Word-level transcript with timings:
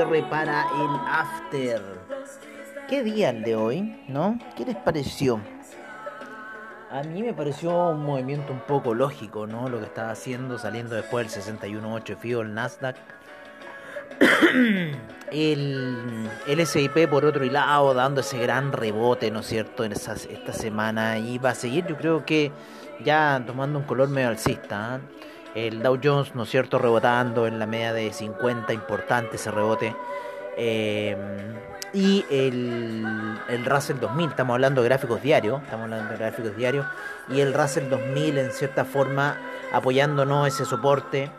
cierre 0.00 0.22
para 0.22 0.62
el 0.62 0.90
After. 1.06 1.82
¿Qué 2.88 3.02
día 3.02 3.28
el 3.28 3.42
de 3.42 3.54
hoy? 3.54 4.02
¿No? 4.08 4.38
¿Qué 4.56 4.64
les 4.64 4.76
pareció? 4.76 5.38
A 6.90 7.02
mí 7.02 7.22
me 7.22 7.34
pareció 7.34 7.90
un 7.90 8.02
movimiento 8.02 8.50
un 8.50 8.60
poco 8.60 8.94
lógico, 8.94 9.46
¿no? 9.46 9.68
Lo 9.68 9.78
que 9.78 9.84
estaba 9.84 10.10
haciendo 10.10 10.56
saliendo 10.56 10.94
después 10.94 11.30
del 11.34 11.58
61.8 11.58 12.16
FIO 12.16 12.40
el 12.40 12.54
Nasdaq. 12.54 12.96
el, 15.32 16.30
el 16.46 16.66
SIP 16.66 17.06
por 17.10 17.26
otro 17.26 17.44
lado 17.44 17.92
dando 17.92 18.22
ese 18.22 18.38
gran 18.38 18.72
rebote, 18.72 19.30
¿no 19.30 19.40
es 19.40 19.46
cierto? 19.48 19.84
En 19.84 19.92
esa, 19.92 20.14
esta 20.14 20.54
semana 20.54 21.18
y 21.18 21.36
va 21.36 21.50
a 21.50 21.54
seguir 21.54 21.86
yo 21.86 21.98
creo 21.98 22.24
que 22.24 22.50
ya 23.04 23.42
tomando 23.46 23.78
un 23.78 23.84
color 23.84 24.08
medio 24.08 24.28
alcista. 24.28 24.96
¿eh? 24.96 25.29
El 25.54 25.82
Dow 25.82 25.98
Jones, 26.02 26.34
¿no 26.34 26.44
es 26.44 26.50
cierto? 26.50 26.78
Rebotando 26.78 27.46
en 27.46 27.58
la 27.58 27.66
media 27.66 27.92
de 27.92 28.12
50, 28.12 28.72
importante 28.72 29.36
ese 29.36 29.50
rebote. 29.50 29.94
Eh, 30.56 31.16
y 31.92 32.24
el, 32.30 33.04
el 33.48 33.64
Russell 33.64 33.98
2000, 33.98 34.30
estamos 34.30 34.54
hablando 34.54 34.82
de 34.82 34.88
gráficos 34.88 35.22
diarios, 35.22 35.60
estamos 35.62 35.84
hablando 35.84 36.12
de 36.12 36.18
gráficos 36.18 36.56
diarios, 36.56 36.86
y 37.28 37.40
el 37.40 37.52
Russell 37.52 37.88
2000 37.88 38.38
en 38.38 38.52
cierta 38.52 38.84
forma 38.84 39.36
apoyándonos 39.72 40.46
ese 40.46 40.64
soporte 40.64 41.30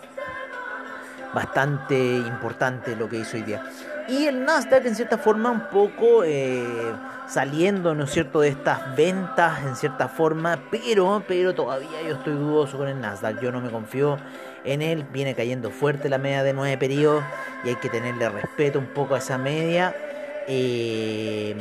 bastante 1.33 1.97
importante 1.97 2.95
lo 2.95 3.07
que 3.07 3.17
hizo 3.17 3.37
hoy 3.37 3.43
día. 3.43 3.63
Y 4.11 4.25
el 4.25 4.43
Nasdaq 4.43 4.85
en 4.85 4.95
cierta 4.95 5.17
forma 5.17 5.51
un 5.51 5.69
poco 5.69 6.25
eh, 6.25 6.65
saliendo, 7.29 7.95
¿no 7.95 8.03
es 8.03 8.11
cierto?, 8.11 8.41
de 8.41 8.49
estas 8.49 8.93
ventas 8.93 9.63
en 9.63 9.77
cierta 9.77 10.09
forma, 10.09 10.59
pero, 10.69 11.23
pero 11.25 11.55
todavía 11.55 12.01
yo 12.05 12.15
estoy 12.15 12.33
dudoso 12.33 12.77
con 12.77 12.89
el 12.89 12.99
Nasdaq, 12.99 13.39
yo 13.39 13.53
no 13.53 13.61
me 13.61 13.69
confío 13.69 14.17
en 14.65 14.81
él, 14.81 15.05
viene 15.13 15.33
cayendo 15.33 15.71
fuerte 15.71 16.09
la 16.09 16.17
media 16.17 16.43
de 16.43 16.51
9 16.51 16.77
periodos 16.77 17.23
y 17.63 17.69
hay 17.69 17.75
que 17.75 17.87
tenerle 17.87 18.27
respeto 18.27 18.79
un 18.79 18.87
poco 18.87 19.15
a 19.15 19.19
esa 19.19 19.37
media. 19.37 19.95
Eh, 20.47 21.55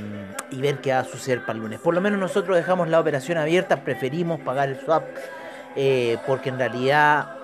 y 0.50 0.60
ver 0.60 0.78
qué 0.78 0.92
va 0.92 1.00
a 1.00 1.04
suceder 1.04 1.42
para 1.42 1.52
el 1.52 1.60
lunes. 1.60 1.78
Por 1.78 1.94
lo 1.94 2.00
menos 2.00 2.18
nosotros 2.18 2.56
dejamos 2.56 2.88
la 2.88 2.98
operación 2.98 3.36
abierta, 3.38 3.84
preferimos 3.84 4.40
pagar 4.40 4.70
el 4.70 4.80
swap 4.80 5.04
eh, 5.76 6.16
porque 6.26 6.48
en 6.48 6.58
realidad 6.58 7.39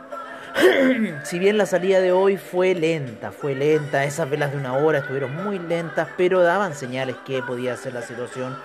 si 1.24 1.38
bien 1.38 1.58
la 1.58 1.66
salida 1.66 2.00
de 2.00 2.12
hoy 2.12 2.36
fue 2.36 2.74
lenta, 2.74 3.30
fue 3.30 3.54
lenta, 3.54 4.04
esas 4.04 4.28
velas 4.28 4.52
de 4.52 4.58
una 4.58 4.74
hora 4.74 4.98
estuvieron 4.98 5.34
muy 5.44 5.58
lentas, 5.58 6.08
pero 6.16 6.42
daban 6.42 6.74
señales 6.74 7.16
que 7.26 7.42
podía 7.42 7.76
ser 7.76 7.94
la 7.94 8.02
situación. 8.02 8.56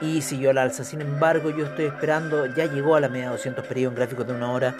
Y 0.00 0.22
siguió 0.22 0.52
la 0.52 0.62
alza. 0.62 0.82
Sin 0.82 1.00
embargo, 1.00 1.50
yo 1.50 1.66
estoy 1.66 1.86
esperando, 1.86 2.46
ya 2.46 2.66
llegó 2.66 2.96
a 2.96 3.00
la 3.00 3.08
media 3.08 3.30
200 3.30 3.66
periodos 3.66 3.92
en 3.92 3.96
gráficos 3.96 4.26
de 4.26 4.32
una 4.32 4.50
hora, 4.50 4.74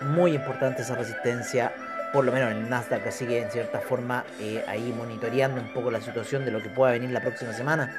muy 0.00 0.34
importante 0.34 0.82
esa 0.82 0.94
resistencia, 0.94 1.72
por 2.12 2.24
lo 2.24 2.32
menos 2.32 2.50
en 2.50 2.58
el 2.58 2.70
Nasdaq, 2.70 3.02
que 3.02 3.38
en 3.38 3.50
cierta 3.50 3.80
forma 3.80 4.24
eh, 4.40 4.64
ahí 4.66 4.92
monitoreando 4.96 5.60
un 5.60 5.72
poco 5.72 5.90
la 5.90 6.00
situación 6.00 6.44
de 6.44 6.50
lo 6.50 6.62
que 6.62 6.68
pueda 6.68 6.92
venir 6.92 7.10
la 7.10 7.20
próxima 7.20 7.52
semana, 7.52 7.94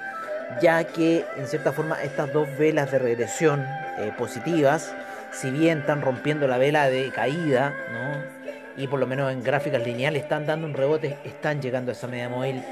ya 0.62 0.84
que 0.84 1.26
en 1.38 1.48
cierta 1.48 1.72
forma 1.72 2.02
estas 2.04 2.34
dos 2.34 2.48
velas 2.58 2.92
de 2.92 3.00
regresión 3.00 3.62
eh, 3.98 4.12
positivas, 4.18 4.94
si 5.34 5.50
bien 5.52 5.80
están 5.80 6.02
rompiendo 6.02 6.48
la 6.48 6.58
vela 6.58 6.90
de 6.90 7.10
caída, 7.10 7.74
¿no? 7.92 8.44
y 8.78 8.88
por 8.88 9.00
lo 9.00 9.08
menos 9.08 9.32
en 9.32 9.44
gráficas 9.44 9.86
lineales 9.86 10.24
están 10.24 10.46
dando 10.46 10.66
un 10.66 10.74
rebote, 10.74 11.18
están 11.24 11.62
llegando 11.62 11.92
a 11.92 11.94
esa 11.94 12.08
media 12.08 12.30
móvil. 12.30 12.64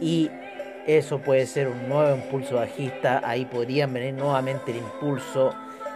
Y 0.00 0.30
eso 0.86 1.18
puede 1.18 1.46
ser 1.46 1.68
un 1.68 1.88
nuevo 1.88 2.14
impulso 2.14 2.56
bajista, 2.56 3.20
ahí 3.24 3.44
podrían 3.44 3.92
venir 3.92 4.14
nuevamente 4.14 4.70
el 4.70 4.78
impulso 4.78 5.54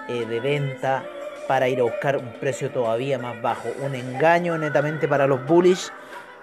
eh, 0.08 0.26
de 0.26 0.40
venta 0.40 1.04
para 1.46 1.68
ir 1.68 1.80
a 1.80 1.84
buscar 1.84 2.16
un 2.16 2.32
precio 2.34 2.70
todavía 2.70 3.18
más 3.18 3.40
bajo, 3.40 3.68
un 3.82 3.94
engaño 3.94 4.58
netamente 4.58 5.08
para 5.08 5.26
los 5.26 5.46
bullish. 5.46 5.90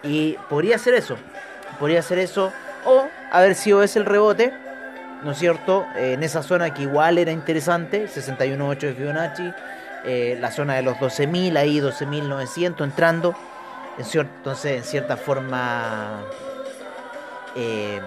Y 0.03 0.37
podría 0.49 0.77
ser 0.77 0.93
eso, 0.93 1.17
podría 1.79 2.01
ser 2.01 2.19
eso. 2.19 2.51
O 2.85 3.07
haber 3.31 3.55
sido 3.55 3.83
ese 3.83 3.99
el 3.99 4.05
rebote, 4.05 4.53
¿no 5.23 5.31
es 5.31 5.37
cierto? 5.37 5.85
Eh, 5.95 6.13
en 6.13 6.23
esa 6.23 6.43
zona 6.43 6.73
que 6.73 6.83
igual 6.83 7.17
era 7.17 7.31
interesante, 7.31 8.07
61.8 8.07 8.79
de 8.79 8.93
Fibonacci, 8.93 9.53
eh, 10.05 10.37
la 10.39 10.51
zona 10.51 10.75
de 10.75 10.83
los 10.83 10.97
12.000, 10.97 11.57
ahí 11.57 11.79
12.900 11.79 12.83
entrando, 12.83 13.35
en 13.97 14.19
entonces 14.19 14.77
en 14.77 14.83
cierta 14.83 15.17
forma 15.17 16.21
eh, 17.55 17.99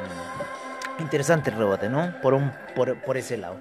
interesante 0.99 1.51
el 1.51 1.57
rebote, 1.57 1.89
¿no? 1.89 2.15
Por, 2.23 2.35
un, 2.35 2.53
por, 2.75 2.97
por 3.03 3.17
ese 3.17 3.37
lado. 3.37 3.57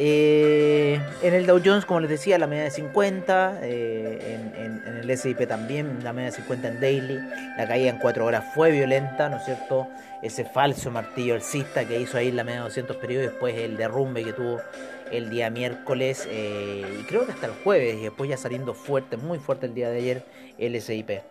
Eh, 0.00 1.00
en 1.22 1.34
el 1.34 1.44
Dow 1.44 1.60
Jones, 1.62 1.84
como 1.84 1.98
les 1.98 2.08
decía, 2.08 2.38
la 2.38 2.46
media 2.46 2.62
de 2.62 2.70
50, 2.70 3.58
eh, 3.62 4.38
en, 4.54 4.96
el 4.98 5.10
S&P 5.10 5.44
también, 5.48 6.04
la 6.04 6.12
media 6.12 6.30
de 6.30 6.36
50 6.36 6.68
en 6.68 6.80
daily, 6.80 7.18
la 7.56 7.66
caída 7.66 7.90
en 7.90 7.98
4 7.98 8.24
horas 8.24 8.44
fue 8.54 8.70
violenta, 8.70 9.28
¿no 9.28 9.38
es 9.38 9.44
cierto? 9.44 9.88
Ese 10.22 10.44
falso 10.44 10.92
martillo 10.92 11.34
alcista 11.34 11.84
que 11.84 11.98
hizo 11.98 12.16
ahí 12.16 12.30
la 12.30 12.44
media 12.44 12.58
de 12.58 12.64
200 12.66 12.96
periodos, 12.96 13.32
después 13.32 13.56
el 13.56 13.76
derrumbe 13.76 14.22
que 14.22 14.32
tuvo 14.32 14.60
el 15.10 15.30
día 15.30 15.50
miércoles, 15.50 16.28
eh, 16.30 16.86
y 17.00 17.02
creo 17.02 17.26
que 17.26 17.32
hasta 17.32 17.46
el 17.46 17.54
jueves, 17.64 17.96
y 17.96 18.02
después 18.02 18.30
ya 18.30 18.36
saliendo 18.36 18.74
fuerte, 18.74 19.16
muy 19.16 19.40
fuerte 19.40 19.66
el 19.66 19.74
día 19.74 19.90
de 19.90 19.98
ayer, 19.98 20.24
el 20.58 20.76
S&P. 20.76 21.22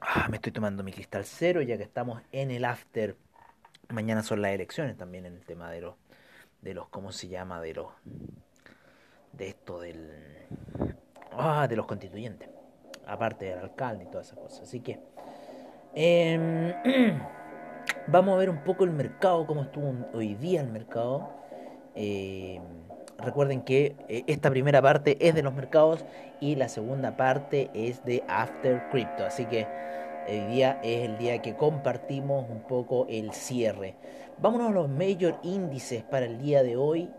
Ah, 0.00 0.28
me 0.30 0.36
estoy 0.36 0.52
tomando 0.52 0.84
mi 0.84 0.92
cristal 0.92 1.24
cero 1.24 1.60
ya 1.60 1.76
que 1.76 1.82
estamos 1.82 2.22
en 2.30 2.52
el 2.52 2.64
after 2.64 3.16
mañana 3.88 4.22
son 4.22 4.42
las 4.42 4.52
elecciones 4.52 4.96
también 4.96 5.26
en 5.26 5.34
el 5.34 5.44
tema 5.44 5.70
de 5.70 5.80
los 5.80 5.94
de 6.60 6.74
los 6.74 6.88
cómo 6.88 7.12
se 7.12 7.28
llama 7.28 7.60
de 7.60 7.74
los 7.74 7.88
de 9.32 9.48
esto 9.48 9.80
del 9.80 10.10
ah, 11.32 11.66
de 11.68 11.76
los 11.76 11.86
constituyentes. 11.86 12.48
Aparte 13.06 13.44
del 13.46 13.58
alcalde 13.58 14.04
y 14.04 14.06
todas 14.06 14.28
esas 14.28 14.38
cosas. 14.38 14.62
Así 14.62 14.80
que 14.80 14.98
eh, 15.94 16.74
vamos 18.06 18.34
a 18.34 18.38
ver 18.38 18.48
un 18.48 18.64
poco 18.64 18.84
el 18.84 18.90
mercado 18.90 19.46
cómo 19.46 19.62
estuvo 19.62 19.94
hoy 20.14 20.34
día 20.34 20.62
el 20.62 20.68
mercado. 20.68 21.28
Eh, 21.94 22.60
recuerden 23.18 23.62
que 23.62 23.94
esta 24.26 24.50
primera 24.50 24.80
parte 24.80 25.18
es 25.20 25.34
de 25.34 25.42
los 25.42 25.52
mercados 25.54 26.04
y 26.40 26.56
la 26.56 26.68
segunda 26.68 27.16
parte 27.16 27.70
es 27.74 28.04
de 28.04 28.24
after 28.26 28.88
crypto. 28.90 29.26
Así 29.26 29.44
que 29.44 29.66
Hoy 30.26 30.40
día 30.40 30.80
es 30.82 31.04
el 31.04 31.18
día 31.18 31.42
que 31.42 31.54
compartimos 31.54 32.48
un 32.48 32.60
poco 32.60 33.06
el 33.10 33.34
cierre. 33.34 33.94
Vámonos 34.38 34.70
a 34.70 34.72
los 34.72 34.88
major 34.88 35.38
índices 35.42 36.02
para 36.02 36.24
el 36.24 36.40
día 36.40 36.62
de 36.62 36.76
hoy. 36.76 37.10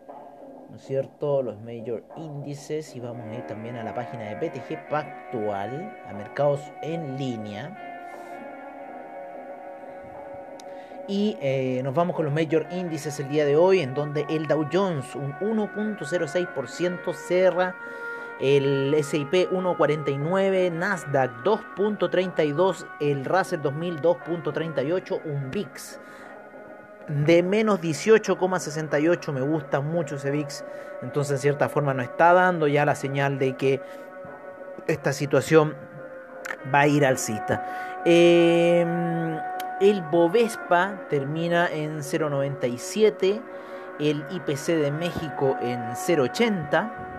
¿No 0.72 0.78
es 0.78 0.82
cierto? 0.82 1.44
Los 1.44 1.60
major 1.62 2.04
índices. 2.18 2.96
Y 2.96 3.00
vamos 3.00 3.28
a 3.28 3.36
ir 3.36 3.46
también 3.46 3.76
a 3.76 3.84
la 3.84 3.94
página 3.94 4.24
de 4.24 4.36
BTG 4.36 4.90
Pactual, 4.90 5.96
a 6.08 6.14
mercados 6.14 6.62
en 6.82 7.16
línea. 7.18 7.78
Y 11.08 11.38
eh, 11.40 11.82
nos 11.84 11.94
vamos 11.94 12.16
con 12.16 12.26
los 12.26 12.34
major 12.34 12.66
índices 12.72 13.20
el 13.20 13.30
día 13.30 13.46
de 13.46 13.56
hoy, 13.56 13.82
en 13.82 13.94
donde 13.94 14.26
el 14.30 14.48
Dow 14.48 14.68
Jones, 14.74 15.14
un 15.14 15.34
1.06% 15.34 17.14
cerra 17.14 17.76
el 18.40 18.96
SIP 19.04 19.52
1.49, 19.52 20.72
Nasdaq 20.72 21.44
2.32, 21.44 22.86
el 23.00 23.26
Russell 23.26 23.62
2000 23.62 24.02
2.38, 24.02 25.22
un 25.26 25.52
VIX 25.52 26.00
de 27.08 27.44
menos 27.44 27.82
18,68, 27.82 29.32
me 29.32 29.42
gusta 29.42 29.80
mucho 29.80 30.16
ese 30.16 30.32
VIX, 30.32 30.64
entonces 31.02 31.34
en 31.34 31.40
cierta 31.40 31.70
forma 31.70 31.94
nos 31.94 32.06
está 32.06 32.34
dando 32.34 32.68
ya 32.68 32.86
la 32.86 32.96
señal 32.96 33.38
de 33.38 33.56
que 33.56 33.82
esta 34.88 35.14
situación 35.14 35.76
va 36.74 36.82
a 36.82 36.88
ir 36.88 37.06
alcista. 37.06 38.02
Eh, 38.06 38.86
el 39.82 40.02
Bovespa 40.04 41.02
termina 41.10 41.68
en 41.68 42.00
0.97, 42.00 43.42
el 44.00 44.26
IPC 44.32 44.68
de 44.82 44.92
México 44.92 45.58
en 45.62 45.82
0.80. 45.92 47.15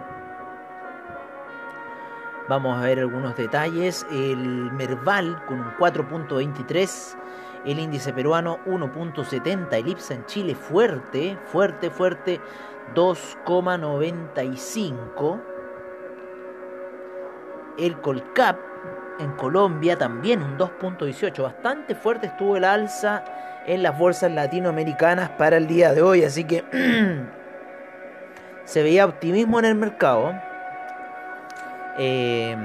Vamos 2.48 2.78
a 2.78 2.82
ver 2.82 3.00
algunos 3.00 3.34
detalles. 3.36 4.06
El 4.10 4.70
Merval 4.72 5.44
con 5.46 5.60
un 5.60 5.76
4.23. 5.76 7.16
El 7.64 7.78
índice 7.80 8.12
peruano 8.12 8.58
1.70. 8.66 9.72
El 9.72 9.88
IPSA 9.88 10.14
en 10.14 10.26
Chile 10.26 10.54
fuerte, 10.54 11.36
fuerte, 11.46 11.90
fuerte 11.90 12.40
2,95. 12.94 15.40
El 17.78 18.00
Colcap 18.00 18.56
en 19.18 19.32
Colombia 19.32 19.98
también 19.98 20.40
un 20.42 20.56
2.18. 20.56 21.42
Bastante 21.42 21.96
fuerte 21.96 22.28
estuvo 22.28 22.56
el 22.56 22.64
alza 22.64 23.24
en 23.66 23.82
las 23.82 23.98
bolsas 23.98 24.30
latinoamericanas 24.30 25.30
para 25.30 25.56
el 25.56 25.66
día 25.66 25.92
de 25.92 26.02
hoy. 26.02 26.22
Así 26.22 26.44
que 26.44 26.62
se 28.64 28.84
veía 28.84 29.04
optimismo 29.04 29.58
en 29.58 29.64
el 29.64 29.74
mercado. 29.74 30.45
Eh, 31.98 32.56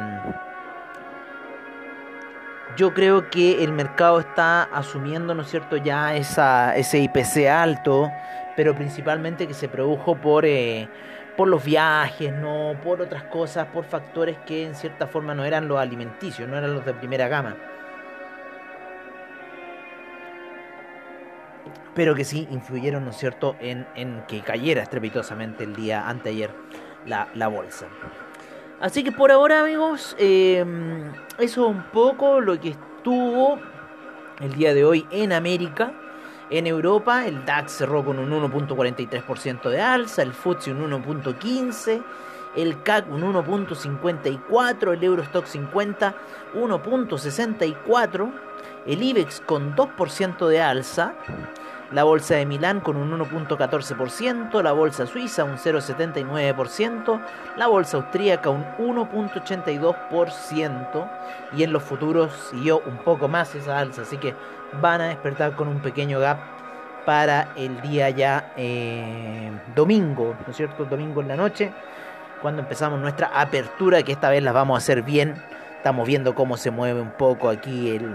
yo 2.77 2.93
creo 2.93 3.29
que 3.29 3.63
el 3.63 3.73
mercado 3.73 4.19
está 4.19 4.63
asumiendo, 4.63 5.35
¿no 5.35 5.41
es 5.41 5.49
cierto?, 5.49 5.77
ya 5.77 6.15
esa, 6.15 6.75
ese 6.75 6.99
IPC 6.99 7.47
alto, 7.49 8.09
pero 8.55 8.75
principalmente 8.75 9.47
que 9.47 9.53
se 9.53 9.67
produjo 9.67 10.15
por, 10.15 10.45
eh, 10.45 10.87
por 11.35 11.47
los 11.47 11.63
viajes, 11.63 12.31
no 12.31 12.75
por 12.83 13.01
otras 13.01 13.23
cosas, 13.23 13.67
por 13.67 13.83
factores 13.83 14.37
que 14.45 14.65
en 14.65 14.75
cierta 14.75 15.07
forma 15.07 15.35
no 15.35 15.43
eran 15.43 15.67
los 15.67 15.79
alimenticios, 15.79 16.47
no 16.47 16.57
eran 16.57 16.73
los 16.73 16.85
de 16.85 16.93
primera 16.93 17.27
gama. 17.27 17.55
Pero 21.93 22.15
que 22.15 22.23
sí 22.23 22.47
influyeron, 22.51 23.03
¿no 23.03 23.11
es 23.11 23.17
cierto?, 23.17 23.57
en, 23.59 23.85
en 23.95 24.23
que 24.27 24.41
cayera 24.41 24.81
estrepitosamente 24.81 25.65
el 25.65 25.75
día 25.75 26.07
anteayer 26.07 26.51
la, 27.05 27.27
la 27.35 27.49
bolsa. 27.49 27.87
Así 28.81 29.03
que 29.03 29.11
por 29.11 29.31
ahora, 29.31 29.61
amigos, 29.61 30.15
eh, 30.17 30.65
eso 31.37 31.61
es 31.61 31.75
un 31.75 31.83
poco 31.91 32.41
lo 32.41 32.59
que 32.59 32.69
estuvo 32.69 33.59
el 34.39 34.53
día 34.55 34.73
de 34.73 34.83
hoy 34.83 35.05
en 35.11 35.33
América. 35.33 35.93
En 36.49 36.65
Europa, 36.65 37.27
el 37.27 37.45
DAX 37.45 37.73
cerró 37.73 38.03
con 38.03 38.17
un 38.17 38.31
1.43% 38.31 39.69
de 39.69 39.79
alza, 39.79 40.23
el 40.23 40.33
FTSE 40.33 40.71
un 40.71 40.91
1.15%, 40.91 42.03
el 42.55 42.81
CAC 42.81 43.07
un 43.11 43.21
1.54%, 43.21 44.93
el 44.93 45.03
Eurostock 45.03 45.45
50 45.45 46.15
1.64%, 46.55 48.31
el 48.87 49.03
IBEX 49.03 49.41
con 49.41 49.75
2% 49.75 50.47
de 50.47 50.61
alza, 50.61 51.13
la 51.91 52.03
bolsa 52.03 52.35
de 52.35 52.45
Milán 52.45 52.79
con 52.79 52.97
un 52.97 53.11
1.14%, 53.17 54.61
la 54.61 54.71
bolsa 54.71 55.05
suiza 55.05 55.43
un 55.43 55.57
0.79%, 55.57 57.19
la 57.57 57.67
bolsa 57.67 57.97
austríaca 57.97 58.49
un 58.49 58.65
1.82% 58.77 61.09
y 61.53 61.63
en 61.63 61.73
los 61.73 61.83
futuros 61.83 62.31
siguió 62.49 62.81
un 62.85 62.99
poco 62.99 63.27
más 63.27 63.53
esa 63.55 63.79
alza, 63.79 64.03
así 64.03 64.15
que 64.17 64.33
van 64.79 65.01
a 65.01 65.09
despertar 65.09 65.53
con 65.55 65.67
un 65.67 65.81
pequeño 65.81 66.19
gap 66.19 66.37
para 67.05 67.49
el 67.57 67.81
día 67.81 68.09
ya 68.09 68.53
eh, 68.55 69.51
domingo, 69.75 70.33
¿no 70.45 70.51
es 70.51 70.57
cierto? 70.57 70.85
Domingo 70.85 71.19
en 71.21 71.27
la 71.27 71.35
noche, 71.35 71.73
cuando 72.41 72.61
empezamos 72.61 72.97
nuestra 72.99 73.31
apertura, 73.33 74.01
que 74.03 74.13
esta 74.13 74.29
vez 74.29 74.43
la 74.43 74.51
vamos 74.51 74.75
a 74.75 74.77
hacer 74.77 75.01
bien. 75.01 75.41
Estamos 75.77 76.07
viendo 76.07 76.35
cómo 76.35 76.57
se 76.57 76.69
mueve 76.71 77.01
un 77.01 77.11
poco 77.11 77.49
aquí 77.49 77.95
el, 77.95 78.13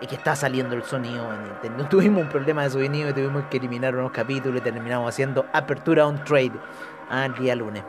y 0.00 0.06
que 0.06 0.14
está 0.14 0.36
saliendo 0.36 0.74
el 0.74 0.82
sonido. 0.82 1.28
No 1.76 1.88
tuvimos 1.88 2.22
un 2.22 2.28
problema 2.28 2.64
de 2.64 2.70
sonido 2.70 3.10
y 3.10 3.12
tuvimos 3.12 3.44
que 3.50 3.56
eliminar 3.56 3.94
unos 3.94 4.12
capítulos 4.12 4.60
y 4.60 4.64
terminamos 4.64 5.08
haciendo 5.08 5.46
apertura 5.52 6.06
on 6.06 6.22
trade 6.24 6.52
al 7.10 7.34
día 7.34 7.54
lunes. 7.54 7.82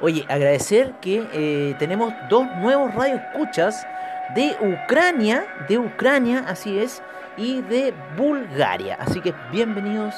Oye, 0.00 0.26
agradecer 0.28 0.94
que 1.00 1.28
eh, 1.32 1.76
tenemos 1.78 2.12
dos 2.28 2.44
nuevos 2.56 2.92
radioescuchas 2.92 3.86
de 4.34 4.56
Ucrania, 4.60 5.44
de 5.68 5.78
Ucrania, 5.78 6.44
así 6.48 6.78
es, 6.78 7.02
y 7.36 7.62
de 7.62 7.94
Bulgaria. 8.16 8.96
Así 8.98 9.20
que 9.20 9.32
bienvenidos 9.52 10.14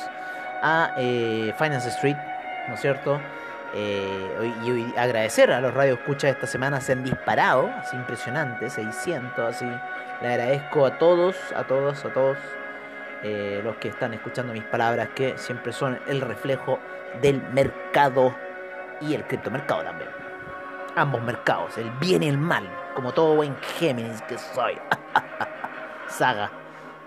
a 0.63 0.95
eh, 0.97 1.53
Finance 1.59 1.89
Street, 1.91 2.17
¿no 2.69 2.75
es 2.75 2.81
cierto? 2.81 3.21
Eh, 3.75 4.53
y, 4.65 4.99
agradecer 4.99 5.51
a 5.51 5.61
los 5.61 5.75
radioescuchas 5.75 6.31
esta 6.31 6.47
semana, 6.47 6.81
se 6.81 6.93
han 6.93 7.05
disparado, 7.05 7.69
así 7.77 7.97
impresionante, 7.97 8.71
600, 8.71 9.39
así 9.39 9.67
le 10.25 10.31
agradezco 10.31 10.87
a 10.87 10.97
todos, 10.97 11.37
a 11.55 11.65
todos, 11.65 12.03
a 12.03 12.13
todos 12.15 12.39
eh, 13.23 13.61
los 13.63 13.77
que 13.77 13.89
están 13.89 14.15
escuchando 14.15 14.55
mis 14.55 14.65
palabras, 14.65 15.11
que 15.15 15.37
siempre 15.37 15.71
son 15.71 16.01
el 16.07 16.23
reflejo 16.23 16.79
del 17.21 17.43
mercado 17.53 18.35
y 19.03 19.13
el 19.13 19.25
criptomercado 19.25 19.83
también. 19.83 20.09
Ambos 20.97 21.23
mercados, 21.23 21.77
el 21.77 21.91
bien 22.01 22.23
y 22.23 22.29
el 22.29 22.39
mal, 22.39 22.67
como 22.95 23.13
todo 23.13 23.37
buen 23.37 23.55
Géminis 23.79 24.23
que 24.23 24.39
soy. 24.39 24.79
saga, 26.09 26.51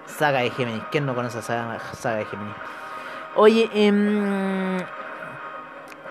saga 0.05 0.41
de 0.41 0.51
Géminis. 0.51 0.83
¿Quién 0.91 1.07
no 1.07 1.15
conoce 1.15 1.39
a 1.39 1.41
saga, 1.41 2.15
de 2.17 2.25
Géminis? 2.25 2.55
Oye, 3.35 3.67
eh, 3.73 4.85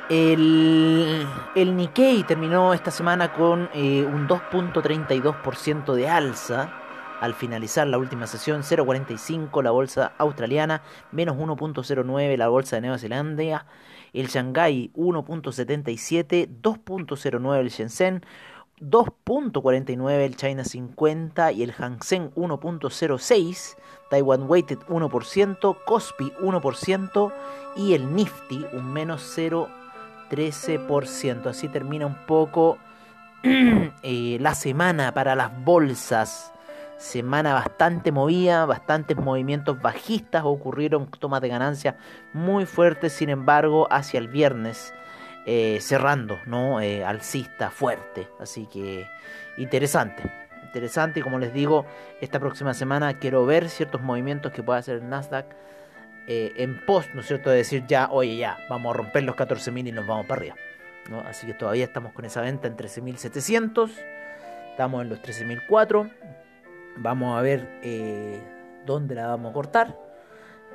el, 0.08 1.26
el, 1.54 1.76
Nikkei 1.76 2.24
terminó 2.24 2.74
esta 2.74 2.90
semana 2.90 3.32
con 3.32 3.70
eh, 3.74 4.04
un 4.04 4.26
2.32% 4.26 5.94
de 5.94 6.08
alza 6.08 6.82
al 7.20 7.34
finalizar 7.34 7.86
la 7.86 7.98
última 7.98 8.26
sesión, 8.26 8.62
0.45 8.62 9.62
la 9.62 9.70
bolsa 9.70 10.12
australiana, 10.18 10.82
menos 11.12 11.36
1.09 11.36 12.36
la 12.36 12.48
bolsa 12.48 12.74
de 12.76 12.82
Nueva 12.82 12.98
Zelanda, 12.98 13.66
el 14.12 14.26
Shanghai 14.28 14.90
1.77, 14.94 16.48
2.09 16.62 17.58
el 17.58 17.68
Shenzhen, 17.68 18.24
2.49 18.80 20.10
el 20.20 20.36
China 20.36 20.64
50 20.64 21.52
y 21.52 21.62
el 21.62 21.72
Hang 21.72 22.02
Seng 22.02 22.30
1.06, 22.34 23.76
Taiwan 24.10 24.42
Weighted 24.48 24.80
1%, 24.80 25.76
Kospi 25.84 26.32
1% 26.42 27.32
y 27.76 27.94
el 27.94 28.14
Nifty 28.14 28.66
un 28.74 28.92
menos 28.92 29.34
0.13%. 29.36 31.46
Así 31.46 31.68
termina 31.68 32.04
un 32.06 32.16
poco 32.26 32.76
eh, 33.42 34.36
la 34.40 34.54
semana 34.54 35.14
para 35.14 35.34
las 35.34 35.50
bolsas 35.64 36.52
semana 36.98 37.52
bastante 37.54 38.12
movida, 38.12 38.64
bastantes 38.64 39.16
movimientos 39.16 39.80
bajistas 39.80 40.42
ocurrieron, 40.44 41.10
tomas 41.10 41.40
de 41.40 41.48
ganancias 41.48 41.94
muy 42.32 42.66
fuertes, 42.66 43.12
sin 43.12 43.28
embargo, 43.28 43.86
hacia 43.90 44.18
el 44.18 44.28
viernes 44.28 44.94
eh, 45.44 45.78
cerrando, 45.80 46.38
¿no? 46.46 46.80
Eh, 46.80 47.04
alcista 47.04 47.70
fuerte, 47.70 48.28
así 48.40 48.66
que 48.66 49.06
interesante, 49.58 50.22
interesante 50.64 51.20
y 51.20 51.22
como 51.22 51.38
les 51.38 51.52
digo, 51.52 51.86
esta 52.20 52.40
próxima 52.40 52.74
semana 52.74 53.18
quiero 53.18 53.44
ver 53.46 53.68
ciertos 53.68 54.00
movimientos 54.00 54.52
que 54.52 54.62
pueda 54.62 54.78
hacer 54.78 54.96
el 54.96 55.08
Nasdaq 55.08 55.46
eh, 56.26 56.52
en 56.56 56.84
post, 56.84 57.10
¿no 57.14 57.20
es 57.20 57.28
cierto? 57.28 57.50
De 57.50 57.58
decir 57.58 57.84
ya, 57.86 58.08
oye, 58.10 58.36
ya, 58.36 58.58
vamos 58.68 58.94
a 58.94 58.96
romper 58.96 59.22
los 59.22 59.36
14.000 59.36 59.88
y 59.88 59.92
nos 59.92 60.06
vamos 60.06 60.26
para 60.26 60.40
arriba. 60.40 60.56
¿no? 61.08 61.20
Así 61.20 61.46
que 61.46 61.54
todavía 61.54 61.84
estamos 61.84 62.12
con 62.12 62.24
esa 62.24 62.40
venta 62.40 62.66
en 62.66 62.76
13.700, 62.76 63.90
estamos 64.72 65.02
en 65.02 65.08
los 65.10 65.22
13.004 65.22 66.10
Vamos 66.96 67.38
a 67.38 67.42
ver 67.42 67.68
eh, 67.82 68.40
dónde 68.84 69.14
la 69.14 69.28
vamos 69.28 69.50
a 69.50 69.54
cortar. 69.54 69.98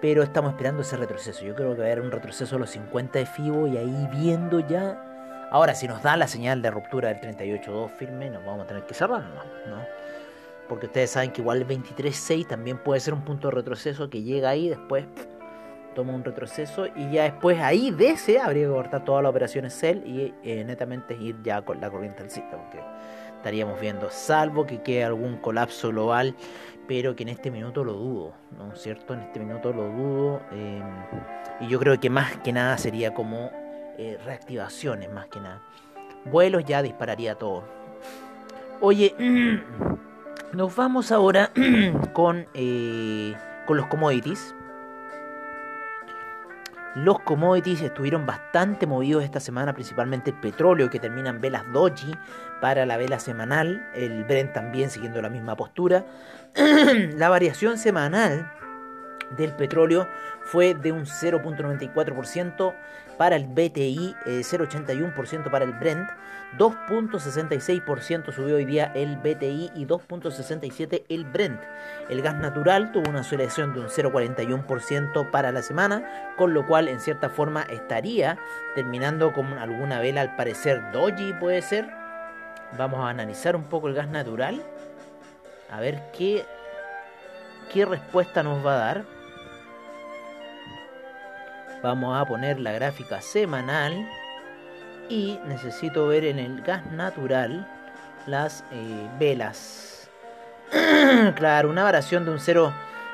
Pero 0.01 0.24
estamos 0.24 0.54
esperando 0.54 0.82
ese 0.82 0.98
retroceso. 0.98 1.46
Yo 1.46 1.54
creo 1.54 1.74
que 1.74 1.82
va 1.82 1.84
a 1.84 1.92
haber 1.92 2.01
un 2.01 2.12
retroceso 2.12 2.56
a 2.56 2.60
los 2.60 2.72
50 2.72 3.20
de 3.20 3.25
FIBO 3.25 3.68
y 3.68 3.78
ahí 3.78 4.10
viendo 4.12 4.60
ya. 4.60 5.48
Ahora, 5.51 5.75
si 5.75 5.88
nos 5.88 6.01
da 6.01 6.18
la 6.18 6.28
señal 6.28 6.62
de 6.62 6.72
ruptura 6.72 7.10
del 7.10 7.20
38.2 7.20 7.90
firme, 7.92 8.30
nos 8.30 8.44
vamos 8.46 8.63
a 8.63 8.68
tener 8.68 8.86
que 8.86 8.94
cerrar, 8.94 9.22
¿no? 9.68 9.86
Porque 10.68 10.88
ustedes 10.88 11.12
saben 11.12 11.32
que 11.32 11.42
igual 11.42 11.60
el 11.60 11.68
23.6 11.68 12.48
también 12.48 12.78
puede 12.78 13.00
ser 13.01 13.13
un 13.13 13.22
punto 13.22 13.50
de 13.50 13.56
retroceso 13.56 14.10
que 14.10 14.24
llega 14.24 14.50
ahí, 14.50 14.70
después 14.70 15.06
toma 15.94 16.13
un 16.13 16.24
retroceso 16.24 16.88
y 16.96 17.12
ya 17.12 17.24
después 17.24 17.60
ahí 17.60 17.92
de 17.92 18.12
ese 18.12 18.40
habría 18.40 18.68
que 18.68 18.72
cortar 18.72 19.04
todas 19.04 19.24
las 19.24 19.30
operaciones 19.30 19.74
sell 19.74 20.01
y 20.06 20.34
eh, 20.44 20.63
netamente 20.63 21.16
ir 21.16 21.36
ya 21.44 21.62
con 21.63 21.82
la 21.82 21.90
corriente 21.90 22.24
alcista. 22.24 22.58
Porque 22.58 22.80
estaríamos 23.41 23.81
viendo, 23.81 24.12
salvo 24.12 24.67
que 24.67 24.83
quede 24.83 25.03
algún 25.03 25.38
colapso 25.38 25.89
global, 25.89 26.36
pero 26.88 27.15
que 27.15 27.24
en 27.24 27.29
este 27.29 27.50
minuto 27.50 27.83
lo 27.83 27.93
dudo, 27.93 28.33
¿no 28.55 28.71
es 28.71 28.81
cierto? 28.81 29.15
En 29.15 29.21
este 29.21 29.39
minuto 29.39 29.74
lo 29.74 29.88
dudo, 29.88 30.41
em, 30.51 30.83
y 31.60 31.67
yo 31.67 31.79
creo 31.79 32.00
que 32.00 32.12
más 32.12 32.38
que 32.38 32.53
nada 32.53 32.77
sería 32.77 33.15
como 33.15 33.50
eh, 33.98 34.19
reactivaciones, 34.24 35.12
más 35.12 35.25
que 35.25 35.39
nada. 35.39 35.60
Vuelos 36.25 36.63
ya 36.65 36.83
dispararía 36.83 37.33
todo. 37.33 37.63
Oye, 38.79 39.15
nos 40.53 40.75
vamos 40.75 41.12
ahora 41.12 41.51
con, 42.13 42.45
eh, 42.53 43.33
con 43.65 43.77
los 43.77 43.88
commodities. 43.88 44.53
Los 46.93 47.19
commodities 47.21 47.81
estuvieron 47.81 48.25
bastante 48.25 48.86
movidos 48.86 49.24
esta 49.24 49.39
semana, 49.39 49.74
principalmente 49.74 50.29
el 50.29 50.39
petróleo 50.39 50.89
que 50.89 51.00
termina 51.00 51.29
en 51.29 51.41
velas 51.41 51.63
doji 51.71 52.13
para 52.62 52.86
la 52.86 52.96
vela 52.96 53.20
semanal, 53.20 53.86
el 53.94 54.24
Brent 54.24 54.53
también 54.53 54.89
siguiendo 54.89 55.22
la 55.22 55.30
misma 55.30 55.58
postura. 55.58 56.06
la 57.18 57.27
variación 57.27 57.77
semanal 57.77 58.50
del 59.38 59.53
petróleo 59.53 60.08
fue 60.44 60.74
de 60.74 60.91
un 60.91 61.06
0.94% 61.06 62.74
para 63.18 63.36
el 63.36 63.46
BTI, 63.46 64.15
0.81% 64.25 65.48
eh, 65.48 65.50
para 65.51 65.65
el 65.65 65.74
Brent, 65.74 66.10
2.66% 66.58 68.32
subió 68.34 68.56
hoy 68.56 68.65
día 68.65 68.91
el 68.96 69.18
BTI 69.18 69.72
y 69.75 69.86
2.67% 69.86 71.03
el 71.08 71.25
Brent. 71.25 71.62
El 72.10 72.22
gas 72.22 72.36
natural 72.36 72.91
tuvo 72.91 73.10
una 73.10 73.22
oscilación 73.22 73.74
de 73.74 73.82
un 73.82 73.88
0.41% 73.88 75.30
para 75.30 75.51
la 75.51 75.62
semana, 75.62 76.34
con 76.36 76.53
lo 76.53 76.65
cual 76.65 76.88
en 76.88 77.00
cierta 77.00 77.30
forma 77.30 77.62
estaría 77.63 78.38
terminando 78.75 79.34
con 79.34 79.53
alguna 79.53 80.00
vela 80.00 80.22
al 80.22 80.36
parecer 80.36 80.91
doji 80.91 81.34
puede 81.34 81.62
ser. 81.62 82.00
Vamos 82.78 83.00
a 83.01 83.10
analizar 83.10 83.56
un 83.56 83.63
poco 83.63 83.88
el 83.88 83.94
gas 83.94 84.08
natural, 84.08 84.62
a 85.70 85.80
ver 85.80 86.01
qué, 86.18 86.46
qué 87.72 87.86
respuesta 87.86 88.44
nos 88.44 88.66
va 88.66 88.74
a 88.74 88.78
dar. 88.78 89.04
Vamos 91.84 92.20
a 92.20 92.25
poner 92.25 92.60
la 92.60 92.72
gráfica 92.72 93.22
semanal 93.22 94.08
y 95.10 95.40
necesito 95.48 96.08
ver 96.08 96.25
en 96.25 96.40
el 96.40 96.62
gas 96.62 96.86
natural 96.92 97.68
las 98.28 98.63
eh, 98.72 99.10
velas. 99.20 100.10
claro, 101.36 101.70
una 101.70 101.84
variación 101.84 102.24
de 102.24 102.32
un 102.32 102.40
0. 102.40 102.74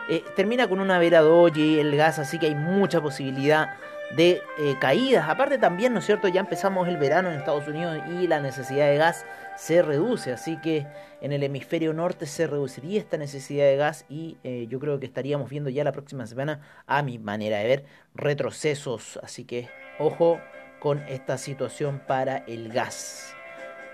Eh, 0.10 0.24
termina 0.36 0.68
con 0.68 0.80
una 0.80 1.00
vela 1.00 1.22
doji 1.22 1.80
el 1.80 1.96
gas, 1.98 2.20
así 2.20 2.38
que 2.38 2.48
hay 2.48 2.56
mucha 2.56 3.02
posibilidad 3.02 3.76
de 4.16 4.42
eh, 4.58 4.76
caídas. 4.80 5.30
Aparte 5.30 5.58
también, 5.58 5.94
¿no 5.94 6.00
es 6.00 6.06
cierto? 6.06 6.28
Ya 6.28 6.40
empezamos 6.40 6.88
el 6.88 6.98
verano 6.98 7.30
en 7.30 7.38
Estados 7.38 7.68
Unidos 7.68 7.98
y 8.10 8.28
la 8.28 8.40
necesidad 8.40 8.88
de 8.88 8.98
gas 8.98 9.26
se 9.58 9.82
reduce, 9.82 10.32
así 10.32 10.58
que 10.62 10.86
en 11.20 11.32
el 11.32 11.42
hemisferio 11.42 11.92
norte 11.92 12.28
se 12.28 12.46
reduciría 12.46 13.00
esta 13.00 13.18
necesidad 13.18 13.66
de 13.66 13.76
gas 13.76 14.06
y 14.08 14.38
eh, 14.44 14.68
yo 14.70 14.80
creo 14.80 15.00
que 15.00 15.08
estaríamos 15.08 15.50
viendo 15.50 15.70
ya 15.70 15.84
la 15.84 15.92
próxima 15.92 16.28
semana, 16.28 16.62
a 16.86 17.02
mi 17.02 17.18
manera 17.18 17.58
de 17.58 17.68
ver, 17.68 17.86
retrocesos. 18.14 19.20
Así 19.24 19.46
que 19.46 19.68
ojo 20.00 20.40
con 20.80 21.00
esta 21.08 21.38
situación 21.38 22.02
para 22.08 22.38
el 22.48 22.72
gas. 22.72 23.34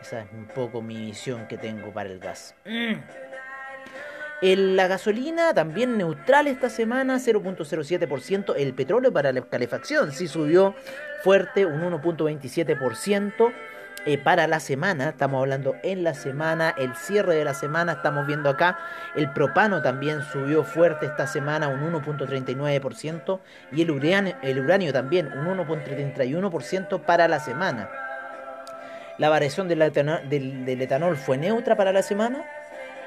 Esa 0.01 0.21
es 0.21 0.31
un 0.33 0.47
poco 0.47 0.81
mi 0.81 0.97
visión 0.97 1.47
que 1.47 1.57
tengo 1.57 1.93
para 1.93 2.09
el 2.09 2.19
gas. 2.19 2.55
Mm 2.65 3.32
la 4.43 4.87
gasolina 4.87 5.53
también 5.53 5.97
neutral 5.97 6.47
esta 6.47 6.69
semana, 6.69 7.15
0.07%. 7.15 8.53
El 8.57 8.73
petróleo 8.73 9.13
para 9.13 9.31
la 9.31 9.41
calefacción 9.41 10.11
sí 10.11 10.27
subió 10.27 10.75
fuerte, 11.23 11.65
un 11.65 11.81
1.27%. 11.81 13.53
Eh, 14.05 14.17
para 14.17 14.47
la 14.47 14.59
semana, 14.59 15.09
estamos 15.09 15.39
hablando 15.39 15.77
en 15.81 16.03
la 16.03 16.13
semana, 16.13 16.75
el 16.77 16.93
cierre 16.93 17.35
de 17.35 17.45
la 17.45 17.53
semana, 17.53 17.93
estamos 17.93 18.27
viendo 18.27 18.49
acá, 18.49 18.77
el 19.15 19.31
propano 19.31 19.81
también 19.81 20.23
subió 20.23 20.65
fuerte 20.65 21.05
esta 21.05 21.25
semana, 21.25 21.69
un 21.69 21.93
1.39%, 21.93 23.39
y 23.71 23.81
el 23.83 23.91
uranio, 23.91 24.35
el 24.41 24.59
uranio 24.59 24.91
también, 24.91 25.27
un 25.31 25.57
1.31% 25.57 26.99
para 27.05 27.29
la 27.29 27.39
semana. 27.39 27.89
La 29.19 29.29
variación 29.29 29.69
del 29.69 29.81
etanol 29.81 31.15
fue 31.15 31.37
neutra 31.37 31.77
para 31.77 31.93
la 31.93 32.01
semana, 32.01 32.43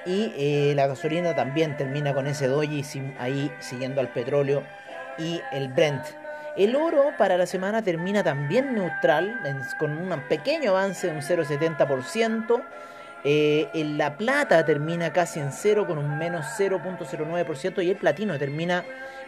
y 0.06 0.32
eh, 0.36 0.72
la 0.76 0.86
gasolina 0.86 1.34
también 1.34 1.76
termina 1.76 2.14
con 2.14 2.26
ese 2.26 2.46
doji 2.46 2.84
ahí 3.18 3.50
siguiendo 3.58 4.00
al 4.00 4.08
petróleo 4.08 4.62
y 5.18 5.40
el 5.52 5.68
Brent. 5.68 6.04
El 6.56 6.74
oro 6.74 7.10
para 7.18 7.36
la 7.36 7.44
semana 7.44 7.82
termina 7.82 8.22
también 8.22 8.74
neutral, 8.74 9.38
con 9.78 9.92
un 9.92 10.20
pequeño 10.28 10.70
avance 10.70 11.08
de 11.08 11.12
un 11.12 11.20
0,70%. 11.20 12.62
Eh, 13.24 13.68
la 13.96 14.16
plata 14.16 14.64
termina 14.64 15.12
casi 15.12 15.40
en 15.40 15.52
cero 15.52 15.86
con 15.86 15.98
un 15.98 16.16
menos 16.16 16.46
0.09% 16.56 17.84
y 17.84 17.90
el 17.90 17.96
platino 17.96 18.38
termina 18.38 18.84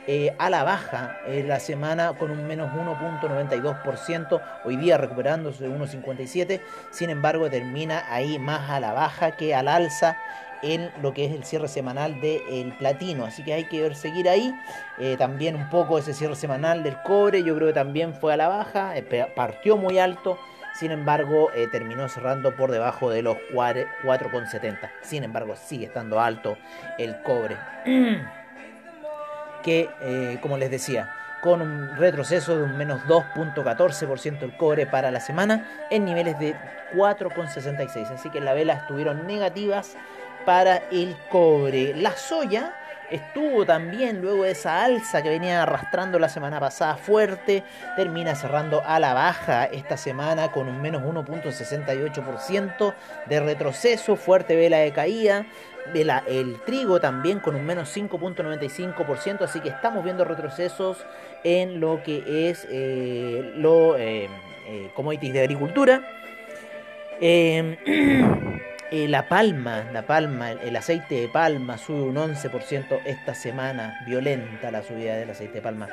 eh, 0.06 0.34
a 0.38 0.48
la 0.48 0.62
baja 0.62 1.18
en 1.26 1.48
la 1.48 1.60
semana 1.60 2.14
con 2.14 2.30
un 2.30 2.46
menos 2.46 2.72
1.92%, 2.72 4.40
hoy 4.64 4.76
día 4.76 4.96
recuperándose 4.96 5.64
de 5.64 5.70
1.57, 5.70 6.62
sin 6.90 7.10
embargo 7.10 7.50
termina 7.50 8.04
ahí 8.08 8.38
más 8.38 8.70
a 8.70 8.80
la 8.80 8.94
baja 8.94 9.32
que 9.32 9.54
al 9.54 9.68
alza 9.68 10.16
en 10.62 10.90
lo 11.02 11.14
que 11.14 11.26
es 11.26 11.32
el 11.32 11.44
cierre 11.44 11.68
semanal 11.68 12.20
del 12.20 12.72
platino. 12.78 13.24
Así 13.24 13.42
que 13.44 13.54
hay 13.54 13.64
que 13.64 13.82
ver, 13.82 13.94
seguir 13.94 14.28
ahí. 14.28 14.54
Eh, 14.98 15.16
también 15.16 15.56
un 15.56 15.68
poco 15.70 15.98
ese 15.98 16.14
cierre 16.14 16.36
semanal 16.36 16.82
del 16.82 17.00
cobre, 17.02 17.42
yo 17.42 17.54
creo 17.54 17.68
que 17.68 17.74
también 17.74 18.14
fue 18.14 18.34
a 18.34 18.36
la 18.36 18.48
baja, 18.48 18.96
eh, 18.96 19.32
partió 19.34 19.76
muy 19.76 19.98
alto. 19.98 20.38
Sin 20.74 20.92
embargo, 20.92 21.50
eh, 21.54 21.66
terminó 21.72 22.08
cerrando 22.08 22.54
por 22.54 22.70
debajo 22.70 23.10
de 23.10 23.22
los 23.22 23.36
4,70. 23.52 24.90
Sin 25.02 25.24
embargo, 25.24 25.56
sigue 25.56 25.86
estando 25.86 26.20
alto 26.20 26.56
el 26.98 27.20
cobre. 27.22 27.56
que, 29.64 30.38
como 30.40 30.56
les 30.56 30.70
decía, 30.70 31.12
con 31.42 31.62
un 31.62 31.96
retroceso 31.96 32.56
de 32.56 32.62
un 32.62 32.76
menos 32.76 33.00
2.14% 33.08 34.42
el 34.42 34.56
cobre 34.56 34.86
para 34.86 35.10
la 35.10 35.20
semana 35.20 35.86
en 35.90 36.04
niveles 36.04 36.38
de 36.38 36.54
4,66. 36.94 38.10
Así 38.12 38.30
que 38.30 38.40
las 38.40 38.54
velas 38.54 38.82
estuvieron 38.82 39.26
negativas 39.26 39.96
para 40.48 40.88
el 40.90 41.14
cobre. 41.28 41.92
La 41.94 42.16
soya 42.16 42.74
estuvo 43.10 43.66
también 43.66 44.22
luego 44.22 44.44
de 44.44 44.52
esa 44.52 44.82
alza 44.82 45.22
que 45.22 45.28
venía 45.28 45.62
arrastrando 45.62 46.18
la 46.18 46.30
semana 46.30 46.58
pasada 46.58 46.96
fuerte, 46.96 47.62
termina 47.96 48.34
cerrando 48.34 48.82
a 48.82 48.98
la 48.98 49.12
baja 49.12 49.66
esta 49.66 49.98
semana 49.98 50.50
con 50.50 50.66
un 50.66 50.80
menos 50.80 51.02
1.68% 51.02 52.94
de 53.26 53.40
retroceso, 53.40 54.16
fuerte 54.16 54.56
vela 54.56 54.78
de 54.78 54.90
caída. 54.90 55.44
el 56.26 56.58
trigo 56.64 56.98
también 56.98 57.40
con 57.40 57.54
un 57.54 57.66
menos 57.66 57.94
5.95%, 57.94 59.42
así 59.42 59.60
que 59.60 59.68
estamos 59.68 60.02
viendo 60.02 60.24
retrocesos 60.24 60.96
en 61.44 61.78
lo 61.78 62.02
que 62.02 62.48
es 62.48 62.66
eh, 62.70 63.52
lo 63.54 63.98
eh, 63.98 64.30
eh, 64.66 64.90
commodities 64.94 65.34
de 65.34 65.40
agricultura. 65.40 66.00
Eh, 68.90 69.06
la 69.06 69.28
palma, 69.28 69.84
la 69.92 70.06
palma, 70.06 70.52
el, 70.52 70.74
aceite 70.74 71.16
de 71.20 71.28
palma 71.28 71.76
sube 71.76 72.00
un 72.00 72.16
11% 72.16 73.02
esta 73.04 73.34
semana, 73.34 74.00
violenta 74.06 74.70
la 74.70 74.82
subida 74.82 75.14
del 75.14 75.28
aceite 75.28 75.56
de 75.56 75.60
palma. 75.60 75.88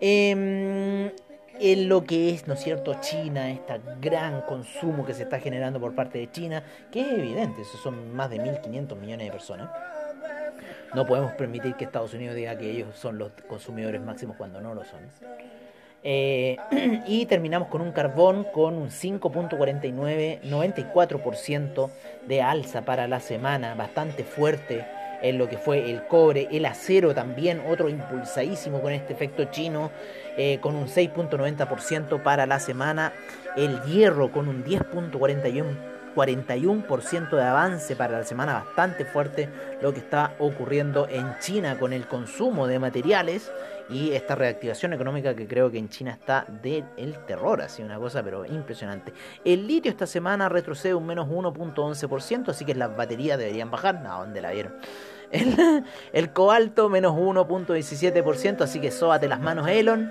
Em, 0.00 1.10
en 1.62 1.88
lo 1.88 2.04
que 2.04 2.30
es, 2.30 2.48
¿no 2.48 2.54
es 2.54 2.60
cierto?, 2.60 2.94
China, 3.00 3.50
este 3.50 3.80
gran 4.00 4.40
consumo 4.42 5.04
que 5.04 5.12
se 5.12 5.24
está 5.24 5.38
generando 5.38 5.78
por 5.78 5.94
parte 5.94 6.18
de 6.18 6.30
China, 6.30 6.64
que 6.90 7.02
es 7.02 7.12
evidente, 7.12 7.62
esos 7.62 7.80
son 7.80 8.14
más 8.14 8.30
de 8.30 8.38
1.500 8.38 8.96
millones 8.96 9.26
de 9.26 9.32
personas. 9.32 9.68
No 10.94 11.06
podemos 11.06 11.32
permitir 11.32 11.74
que 11.74 11.84
Estados 11.84 12.14
Unidos 12.14 12.34
diga 12.34 12.56
que 12.56 12.70
ellos 12.70 12.96
son 12.96 13.18
los 13.18 13.30
consumidores 13.46 14.00
máximos 14.00 14.36
cuando 14.36 14.60
no 14.60 14.74
lo 14.74 14.84
son. 14.84 15.00
Eh, 16.02 16.56
y 17.06 17.26
terminamos 17.26 17.68
con 17.68 17.82
un 17.82 17.92
carbón 17.92 18.44
con 18.52 18.76
un 18.76 18.88
5.49, 18.88 20.40
94% 20.42 21.90
de 22.26 22.42
alza 22.42 22.82
para 22.82 23.06
la 23.06 23.20
semana, 23.20 23.74
bastante 23.74 24.24
fuerte 24.24 24.86
en 25.22 25.36
lo 25.36 25.48
que 25.48 25.58
fue 25.58 25.90
el 25.90 26.06
cobre, 26.06 26.48
el 26.50 26.64
acero 26.64 27.14
también, 27.14 27.62
otro 27.68 27.88
impulsadísimo 27.88 28.80
con 28.80 28.92
este 28.92 29.12
efecto 29.12 29.44
chino, 29.44 29.90
eh, 30.38 30.58
con 30.60 30.74
un 30.74 30.86
6.90% 30.86 32.22
para 32.22 32.46
la 32.46 32.58
semana, 32.58 33.12
el 33.56 33.82
hierro 33.82 34.32
con 34.32 34.48
un 34.48 34.64
10.41%. 34.64 35.89
41% 36.14 37.30
de 37.30 37.42
avance 37.42 37.96
para 37.96 38.18
la 38.18 38.24
semana, 38.24 38.54
bastante 38.54 39.04
fuerte 39.04 39.48
lo 39.80 39.92
que 39.92 40.00
está 40.00 40.34
ocurriendo 40.38 41.08
en 41.08 41.38
China 41.38 41.78
con 41.78 41.92
el 41.92 42.06
consumo 42.06 42.66
de 42.66 42.78
materiales 42.78 43.50
y 43.88 44.12
esta 44.12 44.34
reactivación 44.34 44.92
económica 44.92 45.34
que 45.34 45.46
creo 45.46 45.70
que 45.70 45.78
en 45.78 45.88
China 45.88 46.12
está 46.12 46.46
del 46.62 46.84
el 46.96 47.24
terror, 47.26 47.60
así 47.60 47.82
una 47.82 47.98
cosa 47.98 48.22
pero 48.22 48.44
impresionante. 48.46 49.12
El 49.44 49.66
litio 49.66 49.90
esta 49.90 50.06
semana 50.06 50.48
retrocede 50.48 50.94
un 50.94 51.06
menos 51.06 51.28
1.11%, 51.28 52.48
así 52.48 52.64
que 52.64 52.74
las 52.74 52.96
baterías 52.96 53.38
deberían 53.38 53.70
bajar, 53.70 54.00
no, 54.00 54.18
¿dónde 54.20 54.40
la 54.40 54.50
vieron? 54.52 54.74
El, 55.30 55.84
el 56.12 56.32
cobalto 56.32 56.88
menos 56.88 57.12
1.17%, 57.12 58.62
así 58.62 58.80
que 58.80 58.90
sóbate 58.90 59.28
las 59.28 59.38
manos 59.38 59.68
Elon. 59.68 60.10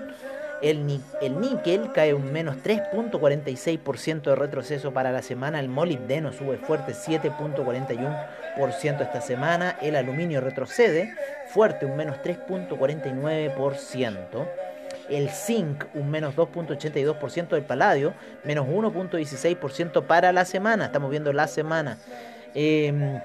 El, 0.62 0.86
níquel 0.86 1.90
cae 1.92 2.12
un 2.12 2.32
menos 2.32 2.56
3.46% 2.56 4.22
de 4.22 4.34
retroceso 4.34 4.92
para 4.92 5.10
la 5.10 5.22
semana. 5.22 5.58
El 5.58 5.68
molibdeno 5.68 6.32
sube 6.32 6.58
fuerte 6.58 6.92
7.41% 6.92 9.00
esta 9.00 9.22
semana. 9.22 9.76
El 9.80 9.96
aluminio 9.96 10.40
retrocede 10.40 11.14
fuerte 11.48 11.86
un 11.86 11.96
menos 11.96 12.18
3.49%. 12.18 14.48
El 15.08 15.30
zinc 15.30 15.86
un 15.94 16.10
menos 16.10 16.36
2.82% 16.36 17.48
del 17.48 17.64
paladio, 17.64 18.12
menos 18.44 18.68
1.16% 18.68 20.04
para 20.04 20.32
la 20.32 20.44
semana. 20.44 20.84
Estamos 20.86 21.10
viendo 21.10 21.32
la 21.32 21.48
semana. 21.48 21.98
Em, 22.54 23.20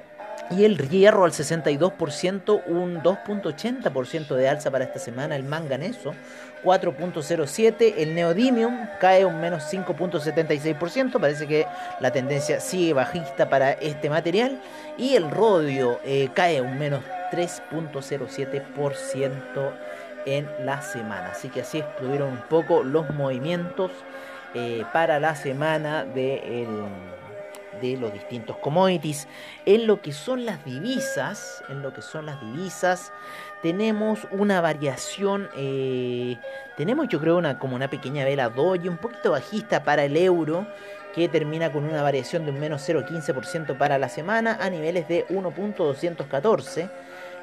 Y 0.51 0.63
el 0.63 0.77
hierro 0.89 1.25
al 1.25 1.31
62%, 1.31 2.61
un 2.67 3.01
2.80% 3.01 4.35
de 4.35 4.47
alza 4.47 4.69
para 4.69 4.85
esta 4.85 4.99
semana. 4.99 5.35
El 5.35 5.43
manganeso 5.43 6.13
4.07. 6.65 7.93
El 7.97 8.15
neodymium 8.15 8.87
cae 8.99 9.23
un 9.23 9.39
menos 9.39 9.63
5.76%. 9.71 11.19
Parece 11.19 11.47
que 11.47 11.67
la 12.01 12.11
tendencia 12.11 12.59
sigue 12.59 12.91
bajista 12.93 13.47
para 13.47 13.73
este 13.73 14.09
material. 14.09 14.59
Y 14.97 15.15
el 15.15 15.29
rodio 15.29 15.99
eh, 16.03 16.29
cae 16.33 16.59
un 16.59 16.79
menos 16.79 17.03
3.07% 17.31 19.73
en 20.25 20.49
la 20.65 20.81
semana. 20.81 21.29
Así 21.31 21.49
que 21.49 21.61
así 21.61 21.79
estuvieron 21.79 22.29
un 22.29 22.41
poco 22.49 22.83
los 22.83 23.09
movimientos 23.11 23.91
eh, 24.55 24.83
para 24.91 25.19
la 25.19 25.35
semana 25.35 26.05
de, 26.05 26.63
el, 26.63 26.69
de 27.81 27.97
los 27.97 28.13
distintos 28.13 28.57
commodities. 28.57 29.27
En 29.65 29.87
lo 29.87 30.01
que 30.01 30.11
son 30.11 30.45
las 30.45 30.63
divisas, 30.65 31.63
en 31.69 31.81
lo 31.81 31.93
que 31.93 32.01
son 32.01 32.25
las 32.25 32.39
divisas, 32.41 33.11
tenemos 33.61 34.27
una 34.31 34.61
variación, 34.61 35.49
eh, 35.57 36.37
tenemos 36.77 37.07
yo 37.07 37.19
creo 37.19 37.37
una, 37.37 37.59
como 37.59 37.75
una 37.75 37.89
pequeña 37.89 38.25
vela 38.25 38.49
doji, 38.49 38.87
un 38.87 38.97
poquito 38.97 39.31
bajista 39.31 39.83
para 39.83 40.03
el 40.05 40.17
euro, 40.17 40.67
que 41.15 41.29
termina 41.29 41.71
con 41.71 41.85
una 41.85 42.03
variación 42.03 42.43
de 42.43 42.51
un 42.51 42.59
menos 42.59 42.87
0,15% 42.87 43.77
para 43.77 43.97
la 43.97 44.09
semana 44.09 44.57
a 44.59 44.69
niveles 44.69 45.07
de 45.07 45.25
1.214. 45.29 46.89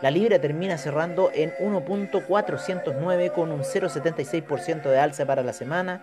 La 0.03 0.11
libra 0.11 0.39
termina 0.41 0.77
cerrando 0.79 1.31
en 1.33 1.53
1.409 1.61 3.33
con 3.33 3.51
un 3.51 3.61
0.76% 3.61 4.83
de 4.83 4.99
alza 4.99 5.25
para 5.25 5.43
la 5.43 5.53
semana. 5.53 6.03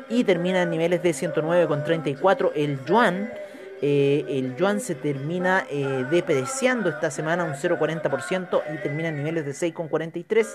y 0.09 0.23
termina 0.23 0.63
en 0.63 0.71
niveles 0.71 1.03
de 1.03 1.11
109,34. 1.11 2.53
El 2.55 2.83
yuan 2.85 3.29
eh, 3.81 4.23
el 4.29 4.55
yuan 4.55 4.79
se 4.79 4.95
termina 4.95 5.65
eh, 5.69 6.05
depreciando 6.09 6.89
esta 6.89 7.11
semana 7.11 7.43
un 7.43 7.53
0,40% 7.53 8.61
y 8.73 8.77
termina 8.77 9.09
en 9.09 9.17
niveles 9.17 9.45
de 9.45 9.51
6,43. 9.51 10.47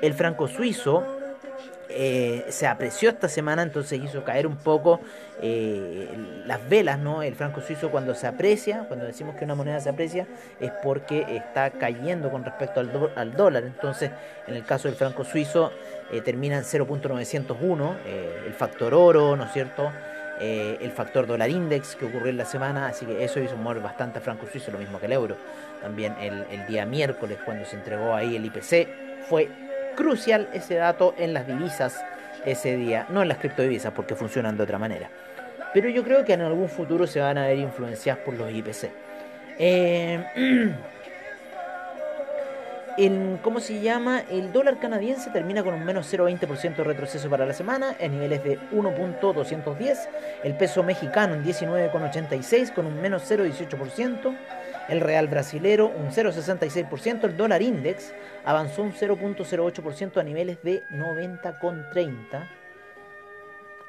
El 0.00 0.14
franco 0.14 0.48
suizo 0.48 1.04
eh, 1.88 2.46
se 2.48 2.66
apreció 2.66 3.10
esta 3.10 3.28
semana, 3.28 3.62
entonces 3.62 4.00
hizo 4.02 4.24
caer 4.24 4.46
un 4.46 4.56
poco 4.56 5.00
las 6.46 6.68
velas, 6.70 6.98
¿no? 6.98 7.22
El 7.22 7.34
franco 7.34 7.60
suizo 7.60 7.90
cuando 7.90 8.14
se 8.14 8.26
aprecia, 8.26 8.84
cuando 8.88 9.04
decimos 9.04 9.34
que 9.36 9.44
una 9.44 9.54
moneda 9.54 9.78
se 9.78 9.90
aprecia, 9.90 10.26
es 10.58 10.70
porque 10.82 11.36
está 11.36 11.70
cayendo 11.70 12.30
con 12.30 12.44
respecto 12.44 12.80
al, 12.80 13.12
al 13.14 13.36
dólar. 13.36 13.64
Entonces, 13.64 14.10
en 14.46 14.54
el 14.54 14.64
caso 14.64 14.88
del 14.88 14.96
franco 14.96 15.22
suizo, 15.22 15.70
termina 16.24 16.56
en 16.56 16.64
0.901, 16.64 17.96
el 18.46 18.54
factor 18.54 18.94
oro, 18.94 19.36
¿no 19.36 19.44
es 19.44 19.52
cierto? 19.52 19.90
Eh, 20.40 20.78
el 20.80 20.90
factor 20.90 21.28
dólar 21.28 21.48
index 21.48 21.94
que 21.94 22.06
ocurrió 22.06 22.30
en 22.30 22.36
la 22.36 22.44
semana, 22.44 22.88
así 22.88 23.06
que 23.06 23.22
eso 23.22 23.38
hizo 23.38 23.56
mover 23.56 23.80
bastante 23.80 24.18
a 24.18 24.20
franco 24.20 24.46
suizo, 24.50 24.72
lo 24.72 24.78
mismo 24.78 24.98
que 24.98 25.06
el 25.06 25.12
euro. 25.12 25.36
También 25.80 26.16
el, 26.20 26.66
día 26.66 26.84
miércoles, 26.84 27.38
cuando 27.44 27.64
se 27.64 27.76
entregó 27.76 28.14
ahí 28.14 28.34
el 28.34 28.44
IPC, 28.46 28.88
fue 29.28 29.48
crucial 29.94 30.48
ese 30.52 30.76
dato 30.76 31.14
en 31.18 31.34
las 31.34 31.46
divisas 31.46 32.04
ese 32.44 32.76
día, 32.76 33.06
no 33.08 33.22
en 33.22 33.28
las 33.28 33.38
criptodivisas 33.38 33.92
porque 33.92 34.14
funcionan 34.14 34.56
de 34.56 34.62
otra 34.62 34.78
manera. 34.78 35.10
Pero 35.72 35.88
yo 35.88 36.04
creo 36.04 36.24
que 36.24 36.34
en 36.34 36.42
algún 36.42 36.68
futuro 36.68 37.06
se 37.06 37.20
van 37.20 37.38
a 37.38 37.46
ver 37.46 37.58
influenciadas 37.58 38.22
por 38.22 38.34
los 38.34 38.50
IPC. 38.50 38.90
Eh, 39.58 40.24
El, 42.96 43.40
¿Cómo 43.42 43.58
se 43.58 43.80
llama? 43.80 44.22
El 44.30 44.52
dólar 44.52 44.78
canadiense 44.78 45.30
termina 45.30 45.64
con 45.64 45.74
un 45.74 45.84
menos 45.84 46.12
0,20% 46.12 46.76
de 46.76 46.84
retroceso 46.84 47.28
para 47.28 47.44
la 47.44 47.52
semana, 47.52 47.96
en 47.98 48.12
niveles 48.12 48.44
de 48.44 48.58
1.210. 48.70 50.08
El 50.44 50.56
peso 50.56 50.84
mexicano 50.84 51.34
en 51.34 51.44
19,86 51.44 52.72
con 52.72 52.86
un 52.86 53.00
menos 53.00 53.28
0,18%. 53.28 54.36
El 54.88 55.00
real 55.00 55.28
brasilero 55.28 55.88
un 55.88 56.10
0,66%. 56.10 57.24
El 57.24 57.36
dólar 57.36 57.62
index 57.62 58.12
avanzó 58.44 58.82
un 58.82 58.92
0,08% 58.92 60.18
a 60.18 60.22
niveles 60.22 60.62
de 60.62 60.82
90,30. 60.90 62.48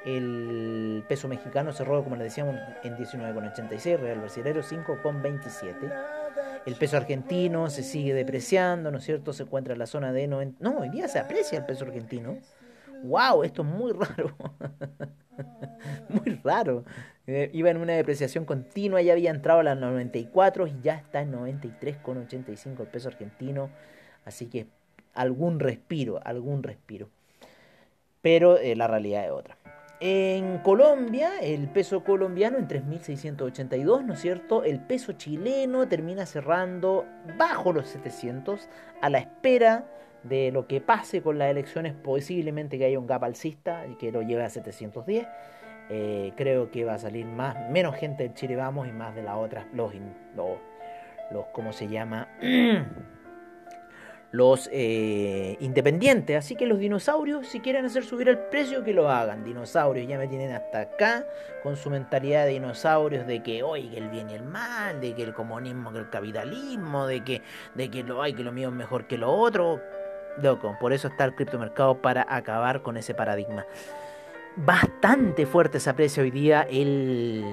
El 0.05 1.03
peso 1.07 1.27
mexicano 1.27 1.73
cerró, 1.73 2.03
como 2.03 2.15
les 2.15 2.25
decíamos, 2.25 2.55
en 2.83 2.95
19,86. 2.95 3.97
Real 3.99 4.19
brasilero 4.19 4.61
5,27. 4.61 5.93
El 6.65 6.75
peso 6.75 6.97
argentino 6.97 7.69
se 7.69 7.83
sigue 7.83 8.13
depreciando, 8.13 8.91
¿no 8.91 8.99
es 8.99 9.03
cierto? 9.03 9.33
Se 9.33 9.43
encuentra 9.43 9.73
en 9.73 9.79
la 9.79 9.87
zona 9.87 10.13
de 10.13 10.27
90... 10.27 10.57
No, 10.63 10.79
hoy 10.79 10.89
día 10.89 11.07
se 11.07 11.19
aprecia 11.19 11.59
el 11.59 11.65
peso 11.65 11.85
argentino. 11.85 12.37
¡Wow! 13.03 13.43
Esto 13.43 13.63
es 13.63 13.67
muy 13.67 13.91
raro. 13.93 14.35
muy 16.09 16.39
raro. 16.43 16.83
Eh, 17.27 17.49
iba 17.53 17.69
en 17.69 17.77
una 17.77 17.93
depreciación 17.93 18.45
continua, 18.45 19.01
ya 19.01 19.13
había 19.13 19.31
entrado 19.31 19.59
a 19.61 19.63
las 19.63 19.77
94 19.77 20.67
y 20.67 20.75
ya 20.83 20.95
está 20.95 21.21
en 21.21 21.33
93,85 21.33 22.81
el 22.81 22.87
peso 22.87 23.07
argentino. 23.09 23.69
Así 24.25 24.47
que 24.47 24.67
algún 25.13 25.59
respiro, 25.59 26.19
algún 26.23 26.63
respiro. 26.63 27.09
Pero 28.21 28.57
eh, 28.57 28.75
la 28.75 28.87
realidad 28.87 29.25
es 29.25 29.31
otra. 29.31 29.57
En 30.01 30.57
Colombia, 30.59 31.39
el 31.41 31.69
peso 31.69 32.03
colombiano 32.03 32.57
en 32.57 32.67
3.682, 32.67 34.03
¿no 34.03 34.13
es 34.13 34.19
cierto? 34.19 34.63
El 34.63 34.81
peso 34.81 35.13
chileno 35.13 35.87
termina 35.87 36.25
cerrando 36.25 37.05
bajo 37.37 37.71
los 37.71 37.87
700 37.87 38.67
a 39.01 39.09
la 39.09 39.19
espera 39.19 39.85
de 40.27 40.51
lo 40.51 40.67
que 40.67 40.81
pase 40.81 41.21
con 41.21 41.37
las 41.37 41.49
elecciones, 41.49 41.93
posiblemente 41.93 42.77
que 42.77 42.85
haya 42.85 42.99
un 42.99 43.07
gap 43.07 43.23
alcista 43.23 43.85
y 43.87 43.95
que 43.95 44.11
lo 44.11 44.21
lleve 44.21 44.43
a 44.43 44.49
710. 44.49 45.27
Eh, 45.89 46.33
creo 46.35 46.71
que 46.71 46.83
va 46.83 46.95
a 46.95 46.99
salir 46.99 47.25
más, 47.25 47.69
menos 47.69 47.95
gente 47.95 48.23
de 48.23 48.33
Chile 48.33 48.55
Vamos 48.55 48.87
y 48.87 48.91
más 48.91 49.13
de 49.15 49.21
las 49.21 49.35
otras, 49.35 49.67
los, 49.71 49.93
los, 50.35 50.57
los 51.31 51.45
¿cómo 51.53 51.71
se 51.71 51.87
llama? 51.87 52.27
los 54.31 54.67
eh, 54.73 55.57
independientes. 55.59 56.37
Así 56.37 56.55
que 56.55 56.65
los 56.65 56.79
dinosaurios, 56.79 57.47
si 57.47 57.59
quieren 57.59 57.85
hacer 57.85 58.03
subir 58.03 58.27
el 58.27 58.37
precio, 58.37 58.83
que 58.83 58.93
lo 58.93 59.09
hagan. 59.09 59.43
Dinosaurios 59.45 60.07
ya 60.07 60.17
me 60.17 60.27
tienen 60.27 60.51
hasta 60.51 60.81
acá 60.81 61.25
con 61.63 61.77
su 61.77 61.89
mentalidad 61.89 62.45
de 62.45 62.51
dinosaurios 62.51 63.25
de 63.27 63.43
que, 63.43 63.63
hoy 63.63 63.95
el 63.95 64.09
bien 64.09 64.29
y 64.29 64.33
el 64.33 64.43
mal, 64.43 64.99
de 64.99 65.13
que 65.13 65.23
el 65.23 65.33
comunismo, 65.33 65.93
que 65.93 65.99
el 65.99 66.09
capitalismo, 66.09 67.07
de 67.07 67.23
que, 67.23 67.41
de 67.75 67.89
que 67.89 68.03
lo 68.03 68.21
hay, 68.21 68.33
que 68.33 68.43
lo 68.43 68.51
mío 68.51 68.69
es 68.69 68.75
mejor 68.75 69.07
que 69.07 69.17
lo 69.17 69.31
otro. 69.31 69.81
Loco, 70.41 70.77
por 70.79 70.93
eso 70.93 71.07
está 71.07 71.25
el 71.25 71.35
criptomercado 71.35 72.01
para 72.01 72.25
acabar 72.29 72.81
con 72.81 72.97
ese 72.97 73.13
paradigma. 73.13 73.65
Bastante 74.57 75.45
fuerte 75.45 75.79
se 75.79 75.89
aprecia 75.89 76.23
hoy 76.23 76.31
día 76.31 76.65
el, 76.69 77.43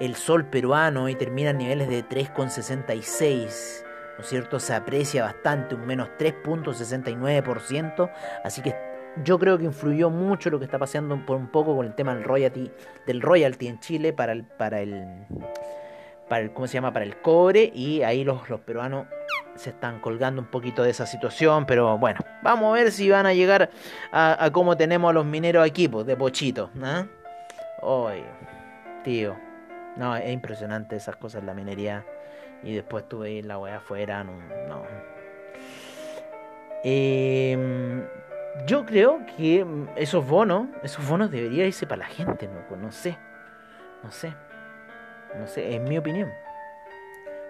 el 0.00 0.14
sol 0.14 0.44
peruano 0.46 1.08
y 1.08 1.14
termina 1.14 1.50
en 1.50 1.58
niveles 1.58 1.88
de 1.88 2.04
3,66 2.04 3.84
cierto? 4.22 4.60
Se 4.60 4.74
aprecia 4.74 5.24
bastante, 5.24 5.74
un 5.74 5.86
menos 5.86 6.08
3.69%, 6.18 8.10
así 8.44 8.62
que 8.62 8.74
yo 9.24 9.38
creo 9.38 9.58
que 9.58 9.64
influyó 9.64 10.10
mucho 10.10 10.50
lo 10.50 10.58
que 10.58 10.64
está 10.64 10.78
pasando 10.78 11.24
por 11.26 11.36
un 11.36 11.48
poco 11.48 11.76
con 11.76 11.86
el 11.86 11.94
tema 11.94 12.14
del 12.14 12.24
royalty, 12.24 12.70
del 13.06 13.20
royalty 13.20 13.66
en 13.66 13.80
Chile 13.80 14.12
para 14.12 14.32
el, 14.32 14.44
para 14.44 14.80
el, 14.80 15.26
para 16.30 16.44
el, 16.44 16.52
¿cómo 16.52 16.66
se 16.66 16.74
llama? 16.74 16.94
Para 16.94 17.04
el 17.04 17.20
cobre 17.20 17.70
y 17.74 18.02
ahí 18.02 18.24
los, 18.24 18.48
los 18.48 18.60
peruanos 18.60 19.06
se 19.56 19.70
están 19.70 20.00
colgando 20.00 20.40
un 20.40 20.48
poquito 20.48 20.82
de 20.82 20.90
esa 20.90 21.04
situación, 21.04 21.66
pero 21.66 21.98
bueno, 21.98 22.20
vamos 22.42 22.70
a 22.70 22.82
ver 22.82 22.92
si 22.92 23.10
van 23.10 23.26
a 23.26 23.34
llegar 23.34 23.68
a, 24.12 24.42
a 24.42 24.50
cómo 24.50 24.76
tenemos 24.76 25.10
a 25.10 25.12
los 25.12 25.26
mineros 25.26 25.66
aquí, 25.66 25.88
pues, 25.88 26.06
de 26.06 26.16
pochito, 26.16 26.70
¿no? 26.74 27.06
Hoy, 27.82 28.22
tío, 29.04 29.36
no, 29.96 30.16
es 30.16 30.32
impresionante 30.32 30.96
esas 30.96 31.16
cosas 31.16 31.44
la 31.44 31.52
minería. 31.52 32.06
Y 32.62 32.74
después 32.74 33.08
tuve 33.08 33.42
la 33.42 33.58
weá 33.58 33.76
afuera, 33.76 34.22
no. 34.22 34.32
no. 34.68 34.84
Em, 36.84 38.04
yo 38.66 38.84
creo 38.86 39.20
que 39.36 39.66
esos 39.96 40.26
bonos, 40.26 40.68
esos 40.82 41.06
bonos 41.08 41.30
deberían 41.30 41.66
irse 41.66 41.86
para 41.86 42.00
la 42.00 42.06
gente, 42.06 42.48
¿no? 42.48 42.76
no 42.76 42.92
sé. 42.92 43.18
No 44.02 44.10
sé. 44.10 44.32
No 45.38 45.46
sé, 45.46 45.74
en 45.74 45.84
mi 45.84 45.98
opinión. 45.98 46.32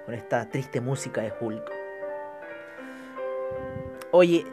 Con 0.04 0.14
esta 0.14 0.48
triste 0.48 0.80
música 0.80 1.20
de 1.22 1.32
Hulk. 1.40 1.70
Oye, 4.12 4.44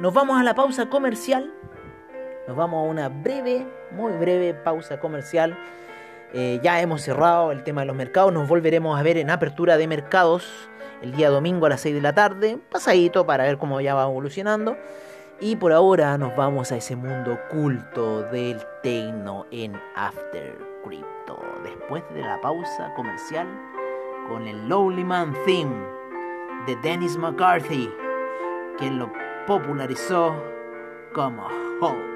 nos 0.00 0.12
vamos 0.12 0.38
a 0.38 0.42
la 0.42 0.54
pausa 0.54 0.88
comercial. 0.88 1.52
Nos 2.46 2.56
vamos 2.56 2.84
a 2.84 2.90
una 2.90 3.08
breve, 3.08 3.66
muy 3.90 4.12
breve 4.12 4.54
pausa 4.54 5.00
comercial. 5.00 5.56
Eh, 6.32 6.60
ya 6.62 6.80
hemos 6.80 7.02
cerrado 7.02 7.52
el 7.52 7.62
tema 7.62 7.82
de 7.82 7.86
los 7.86 7.96
mercados, 7.96 8.32
nos 8.32 8.48
volveremos 8.48 8.98
a 8.98 9.02
ver 9.04 9.18
en 9.18 9.30
apertura 9.30 9.76
de 9.76 9.86
mercados 9.86 10.68
el 11.00 11.14
día 11.14 11.30
domingo 11.30 11.66
a 11.66 11.68
las 11.68 11.80
6 11.82 11.94
de 11.94 12.00
la 12.00 12.12
tarde, 12.12 12.58
pasadito 12.70 13.24
para 13.24 13.44
ver 13.44 13.56
cómo 13.56 13.80
ya 13.80 13.94
va 13.94 14.02
evolucionando. 14.02 14.76
Y 15.40 15.56
por 15.56 15.72
ahora 15.72 16.18
nos 16.18 16.34
vamos 16.34 16.72
a 16.72 16.76
ese 16.76 16.96
mundo 16.96 17.34
oculto 17.34 18.22
del 18.24 18.60
tecno 18.82 19.46
en 19.50 19.80
After 19.94 20.73
Después 21.62 22.02
de 22.12 22.20
la 22.20 22.40
pausa 22.40 22.92
comercial 22.94 23.48
con 24.28 24.46
el 24.46 24.68
Lowly 24.68 25.04
Man 25.04 25.34
Theme 25.46 25.74
de 26.66 26.76
Dennis 26.76 27.16
McCarthy, 27.16 27.90
quien 28.76 28.98
lo 28.98 29.10
popularizó 29.46 30.34
como 31.14 31.46
Hulk. 31.80 32.13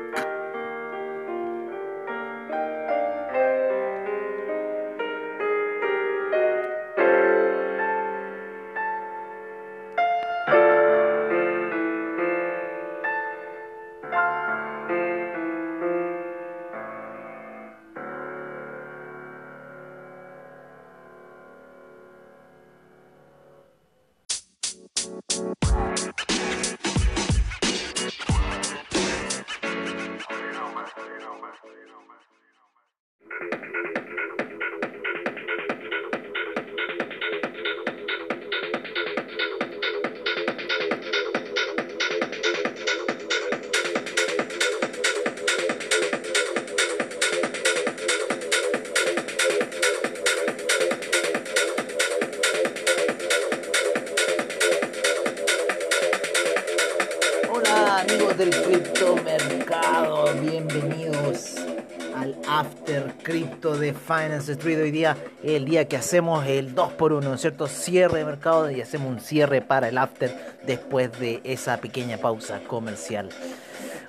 Crypto 63.28 63.76
de 63.76 63.92
Finance 63.92 64.52
Street. 64.52 64.78
Hoy 64.78 64.90
día 64.90 65.14
el 65.42 65.66
día 65.66 65.86
que 65.86 65.98
hacemos 65.98 66.46
el 66.46 66.74
2x1, 66.74 67.36
¿cierto? 67.36 67.66
Cierre 67.66 68.20
de 68.20 68.24
mercado 68.24 68.70
y 68.70 68.80
hacemos 68.80 69.12
un 69.12 69.20
cierre 69.20 69.60
para 69.60 69.90
el 69.90 69.98
After 69.98 70.34
después 70.66 71.12
de 71.20 71.42
esa 71.44 71.76
pequeña 71.76 72.16
pausa 72.16 72.60
comercial. 72.66 73.28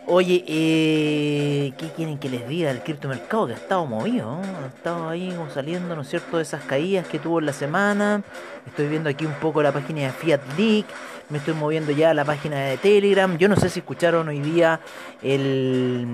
Oye, 0.07 0.45
eh, 0.47 1.73
¿qué 1.77 1.89
quieren 1.89 2.17
que 2.17 2.29
les 2.29 2.47
diga 2.47 2.69
del 2.69 2.81
criptomercado? 2.81 3.47
Que 3.47 3.53
ha 3.53 3.57
estado 3.57 3.85
movido, 3.85 4.39
ha 4.63 4.67
estado 4.67 5.09
ahí 5.09 5.37
saliendo, 5.53 5.97
¿no 5.97 6.03
es 6.03 6.09
cierto?, 6.09 6.37
de 6.37 6.43
esas 6.43 6.63
caídas 6.63 7.05
que 7.05 7.19
tuvo 7.19 7.39
en 7.39 7.47
la 7.47 7.53
semana. 7.53 8.23
Estoy 8.67 8.87
viendo 8.87 9.09
aquí 9.09 9.25
un 9.25 9.33
poco 9.33 9.61
la 9.61 9.73
página 9.73 10.03
de 10.03 10.11
Fiat 10.11 10.41
League 10.57 10.85
me 11.29 11.37
estoy 11.37 11.53
moviendo 11.53 11.91
ya 11.91 12.09
a 12.09 12.13
la 12.15 12.25
página 12.25 12.57
de 12.57 12.77
Telegram. 12.77 13.37
Yo 13.37 13.47
no 13.47 13.55
sé 13.55 13.69
si 13.69 13.79
escucharon 13.79 14.27
hoy 14.27 14.39
día 14.39 14.79
el 15.21 16.07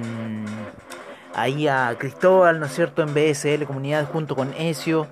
ahí 1.35 1.67
a 1.67 1.95
Cristóbal, 1.97 2.59
¿no 2.59 2.65
es 2.65 2.73
cierto?, 2.73 3.03
en 3.03 3.13
BSL 3.13 3.65
Comunidad 3.65 4.07
junto 4.11 4.35
con 4.35 4.53
Ezio, 4.53 5.07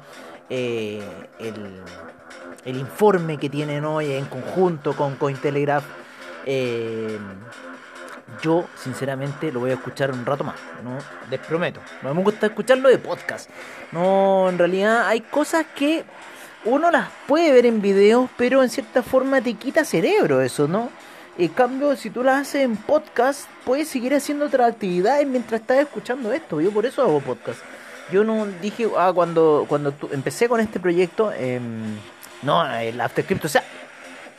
eh, 0.50 1.02
el, 1.40 2.78
informe 2.78 3.38
que 3.38 3.50
tienen 3.50 3.86
hoy 3.86 4.14
en 4.14 4.26
conjunto 4.26 4.96
con 4.96 5.16
Cointelegraph. 5.16 5.84
Eh, 6.46 7.18
yo, 8.42 8.66
sinceramente, 8.76 9.52
lo 9.52 9.60
voy 9.60 9.72
a 9.72 9.74
escuchar 9.74 10.12
un 10.12 10.26
rato 10.26 10.44
más, 10.44 10.56
¿no? 10.84 10.98
Les 11.30 11.40
prometo. 11.42 11.82
No 12.02 12.14
me 12.14 12.24
gusta 12.24 12.48
escucharlo 12.48 12.90
de 12.90 12.98
podcast. 12.98 13.50
No, 13.92 14.50
en 14.50 14.58
realidad 14.58 15.08
hay 15.08 15.22
cosas 15.22 15.66
que 15.76 16.06
uno 16.66 16.90
las 16.90 17.10
puede 17.28 17.52
ver 17.52 17.66
en 17.66 17.82
video, 17.82 18.30
pero 18.38 18.64
en 18.64 18.70
cierta 18.70 19.04
forma 19.04 19.42
te 19.42 19.54
quita 19.56 19.84
cerebro 19.84 20.42
eso, 20.42 20.68
¿no? 20.68 20.90
En 21.38 21.48
cambio, 21.50 21.96
si 21.96 22.12
tú 22.12 22.24
las 22.24 22.42
haces 22.42 22.62
en 22.62 22.78
podcast, 22.78 23.48
puedes 23.66 23.88
seguir 23.88 24.14
haciendo 24.14 24.46
otras 24.46 24.72
actividades 24.72 25.26
mientras 25.28 25.62
estás 25.62 25.80
escuchando 25.80 26.32
esto. 26.32 26.62
Yo 26.62 26.72
por 26.72 26.86
eso 26.86 27.02
hago 27.02 27.22
podcast. 27.22 27.60
Yo 28.12 28.24
no 28.24 28.46
dije, 28.62 28.88
ah, 28.98 29.12
cuando, 29.16 29.66
cuando 29.68 29.94
empecé 30.12 30.48
con 30.48 30.60
este 30.60 30.80
proyecto, 30.80 31.32
em, 31.32 31.96
no, 32.44 32.64
el 32.76 33.02
AfterCrypto, 33.02 33.48
o 33.48 33.50
sea, 33.50 33.64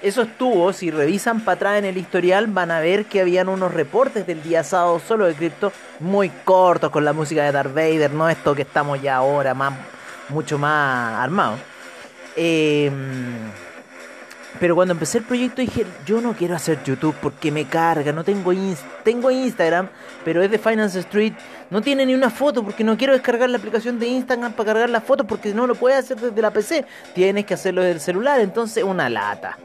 eso 0.02 0.22
estuvo, 0.22 0.72
si 0.72 0.90
revisan 0.90 1.40
para 1.40 1.56
atrás 1.56 1.78
en 1.78 1.86
el 1.86 1.96
historial, 1.96 2.46
van 2.46 2.70
a 2.70 2.78
ver 2.78 3.06
que 3.06 3.22
habían 3.22 3.48
unos 3.48 3.72
reportes 3.72 4.26
del 4.26 4.42
día 4.42 4.62
sábado 4.62 5.00
solo 5.00 5.26
de 5.26 5.34
cripto 5.34 5.72
muy 5.98 6.28
cortos 6.28 6.90
con 6.90 7.04
la 7.04 7.12
música 7.12 7.42
de 7.42 7.52
Darth 7.52 7.74
Vader, 7.74 8.12
no 8.12 8.28
esto 8.28 8.54
que 8.54 8.62
estamos 8.62 9.00
ya 9.00 9.16
ahora 9.16 9.54
más, 9.54 9.72
mucho 10.28 10.58
más 10.58 11.18
armados. 11.18 11.58
Em, 12.36 13.50
pero 14.60 14.74
cuando 14.74 14.92
empecé 14.92 15.18
el 15.18 15.24
proyecto 15.24 15.60
dije, 15.60 15.84
yo 16.06 16.20
no 16.20 16.34
quiero 16.34 16.54
hacer 16.54 16.82
YouTube 16.84 17.14
porque 17.20 17.50
me 17.50 17.64
carga, 17.66 18.12
no 18.12 18.22
tengo, 18.24 18.52
Instagram, 19.30 19.88
pero 20.24 20.42
es 20.42 20.50
de 20.50 20.58
Finance 20.58 21.00
Street, 21.00 21.32
no 21.70 21.82
tiene 21.82 22.06
ni 22.06 22.14
una 22.14 22.30
foto 22.30 22.62
porque 22.62 22.84
no 22.84 22.96
quiero 22.96 23.12
descargar 23.12 23.50
la 23.50 23.58
aplicación 23.58 23.98
de 23.98 24.06
Instagram 24.06 24.52
para 24.52 24.72
cargar 24.72 24.90
las 24.90 25.04
fotos 25.04 25.26
porque 25.26 25.52
no 25.52 25.66
lo 25.66 25.74
puedes 25.74 25.98
hacer 25.98 26.18
desde 26.18 26.40
la 26.40 26.52
PC, 26.52 26.84
tienes 27.14 27.46
que 27.46 27.54
hacerlo 27.54 27.82
desde 27.82 27.94
el 27.94 28.00
celular, 28.00 28.40
entonces 28.40 28.84
una 28.84 29.08
lata, 29.08 29.58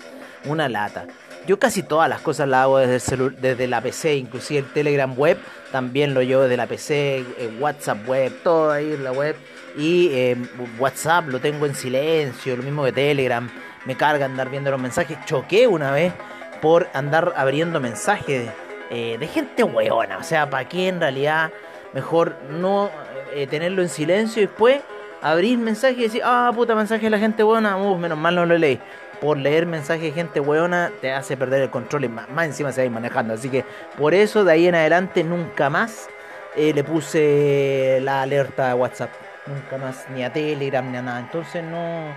una 0.45 0.67
lata. 0.67 1.05
Yo 1.47 1.57
casi 1.57 1.83
todas 1.83 2.09
las 2.09 2.21
cosas 2.21 2.47
las 2.47 2.63
hago 2.63 2.77
desde, 2.79 3.15
el 3.15 3.35
desde 3.39 3.67
la 3.67 3.81
PC, 3.81 4.15
inclusive 4.15 4.59
el 4.59 4.73
Telegram 4.73 5.11
web 5.17 5.37
también 5.71 6.13
lo 6.13 6.21
llevo 6.21 6.43
desde 6.43 6.57
la 6.57 6.67
PC, 6.67 7.25
WhatsApp 7.59 8.07
web, 8.07 8.33
todo 8.43 8.71
ahí 8.71 8.93
en 8.93 9.03
la 9.03 9.11
web 9.11 9.35
y 9.77 10.09
eh, 10.11 10.37
WhatsApp 10.77 11.27
lo 11.29 11.39
tengo 11.39 11.65
en 11.65 11.75
silencio, 11.75 12.57
lo 12.57 12.63
mismo 12.63 12.83
que 12.83 12.91
Telegram. 12.91 13.49
Me 13.85 13.95
carga 13.95 14.25
andar 14.25 14.49
viendo 14.49 14.71
los 14.71 14.79
mensajes. 14.79 15.17
Choqué 15.25 15.67
una 15.67 15.91
vez 15.91 16.13
por 16.61 16.87
andar 16.93 17.33
abriendo 17.35 17.79
mensajes 17.79 18.49
eh, 18.89 19.17
de 19.19 19.27
gente 19.27 19.63
hueona. 19.63 20.17
O 20.17 20.23
sea, 20.23 20.49
¿para 20.49 20.67
qué 20.67 20.87
en 20.87 20.99
realidad 20.99 21.51
mejor 21.93 22.35
no 22.49 22.89
eh, 23.33 23.47
tenerlo 23.47 23.81
en 23.81 23.89
silencio 23.89 24.43
y 24.43 24.45
después 24.45 24.81
abrir 25.21 25.57
mensajes 25.57 25.97
y 25.97 26.03
decir, 26.03 26.21
ah, 26.23 26.51
puta, 26.53 26.75
mensaje 26.75 27.03
de 27.03 27.09
la 27.09 27.19
gente 27.19 27.43
hueona, 27.43 27.77
uh, 27.77 27.97
menos 27.97 28.17
mal 28.17 28.35
no 28.35 28.45
lo 28.45 28.57
leí. 28.57 28.79
Por 29.21 29.37
leer 29.37 29.65
mensajes 29.65 30.03
de 30.03 30.11
gente 30.11 30.39
hueona 30.39 30.91
te 31.01 31.11
hace 31.11 31.35
perder 31.35 31.63
el 31.63 31.69
control 31.69 32.05
y 32.05 32.09
más, 32.09 32.27
encima 32.45 32.71
se 32.71 32.85
va 32.85 32.89
manejando. 32.89 33.33
Así 33.33 33.49
que 33.49 33.65
por 33.97 34.13
eso 34.13 34.45
de 34.45 34.53
ahí 34.53 34.67
en 34.67 34.75
adelante 34.75 35.23
nunca 35.23 35.69
más 35.69 36.07
le 36.55 36.83
puse 36.83 37.99
la 38.01 38.21
alerta 38.21 38.71
a 38.71 38.75
WhatsApp 38.75 39.11
nunca 39.49 39.77
más, 39.77 40.05
ni 40.09 40.23
a 40.23 40.31
Telegram, 40.31 40.89
ni 40.89 40.97
a 40.97 41.01
nada. 41.01 41.19
Entonces 41.19 41.63
no... 41.63 42.13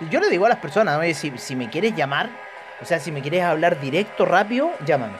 Yo 0.00 0.20
le 0.20 0.28
digo 0.28 0.46
a 0.46 0.48
las 0.48 0.58
personas, 0.58 0.98
oye, 0.98 1.14
si, 1.14 1.36
si 1.38 1.54
me 1.54 1.70
quieres 1.70 1.94
llamar, 1.94 2.28
o 2.80 2.84
sea, 2.84 2.98
si 2.98 3.12
me 3.12 3.22
quieres 3.22 3.44
hablar 3.44 3.80
directo, 3.80 4.24
rápido, 4.24 4.72
llámame. 4.84 5.16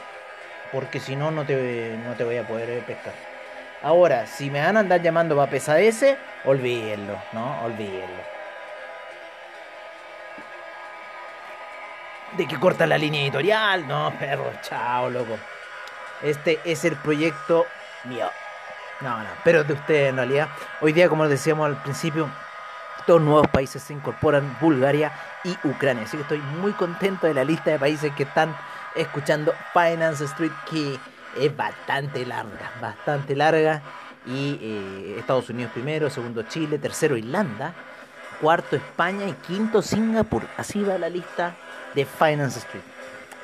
Porque 0.73 0.99
si 0.99 1.15
no, 1.15 1.31
no 1.31 1.45
te, 1.45 1.97
no 2.05 2.15
te 2.15 2.25
voy 2.25 2.37
a 2.37 2.47
poder 2.47 2.83
pescar. 2.85 3.13
Ahora, 3.83 4.27
si 4.27 4.51
me 4.51 4.61
van 4.61 4.77
a 4.77 4.81
andar 4.81 5.01
llamando 5.01 5.37
para 5.37 5.51
pesadeces, 5.51 6.17
olvídenlo, 6.45 7.17
¿no? 7.33 7.63
Olvídenlo. 7.65 8.35
De 12.33 12.49
que 12.49 12.59
corta 12.59 12.87
la 12.87 12.99
línea 12.99 13.23
editorial, 13.23 13.87
no, 13.87 14.13
perro, 14.19 14.51
chao, 14.63 15.09
loco. 15.09 15.39
Este 16.23 16.59
es 16.65 16.85
el 16.85 16.97
proyecto 16.97 17.67
mío. 18.05 18.29
No, 19.01 19.19
no, 19.19 19.29
pero 19.45 19.63
de 19.63 19.75
ustedes 19.75 20.09
en 20.09 20.17
realidad. 20.17 20.49
Hoy 20.81 20.93
día, 20.93 21.09
como 21.09 21.29
decíamos 21.29 21.67
al 21.67 21.81
principio, 21.83 22.29
dos 23.07 23.21
nuevos 23.21 23.49
países 23.49 23.83
se 23.83 23.93
incorporan, 23.93 24.57
Bulgaria 24.61 25.13
y 25.45 25.57
Ucrania. 25.67 26.05
Así 26.05 26.17
que 26.17 26.23
estoy 26.23 26.39
muy 26.61 26.73
contento 26.73 27.27
de 27.27 27.35
la 27.35 27.45
lista 27.45 27.71
de 27.71 27.79
países 27.79 28.13
que 28.15 28.25
están 28.25 28.55
escuchando 28.95 29.53
Finance 29.73 30.25
Street, 30.25 30.53
que 30.71 30.99
es 31.39 31.57
bastante 31.57 32.25
larga, 32.25 32.71
bastante 32.81 33.37
larga. 33.37 33.83
Y 34.27 34.59
eh, 34.61 35.17
Estados 35.19 35.51
Unidos 35.51 35.73
primero, 35.73 36.09
segundo 36.09 36.43
Chile, 36.45 36.79
tercero 36.79 37.17
Irlanda, 37.17 37.75
cuarto 38.41 38.77
España 38.77 39.27
y 39.27 39.33
quinto 39.33 39.83
Singapur. 39.83 40.43
Así 40.57 40.83
va 40.83 40.97
la 40.97 41.11
lista 41.11 41.55
de 41.95 42.07
Finance 42.07 42.61
Street. 42.61 42.85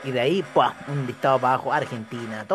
Y 0.02 0.12
de 0.12 0.20
ahí, 0.20 0.44
pues, 0.54 0.70
un 0.88 1.06
listado 1.06 1.38
para 1.38 1.54
abajo, 1.54 1.72
Argentina, 1.72 2.46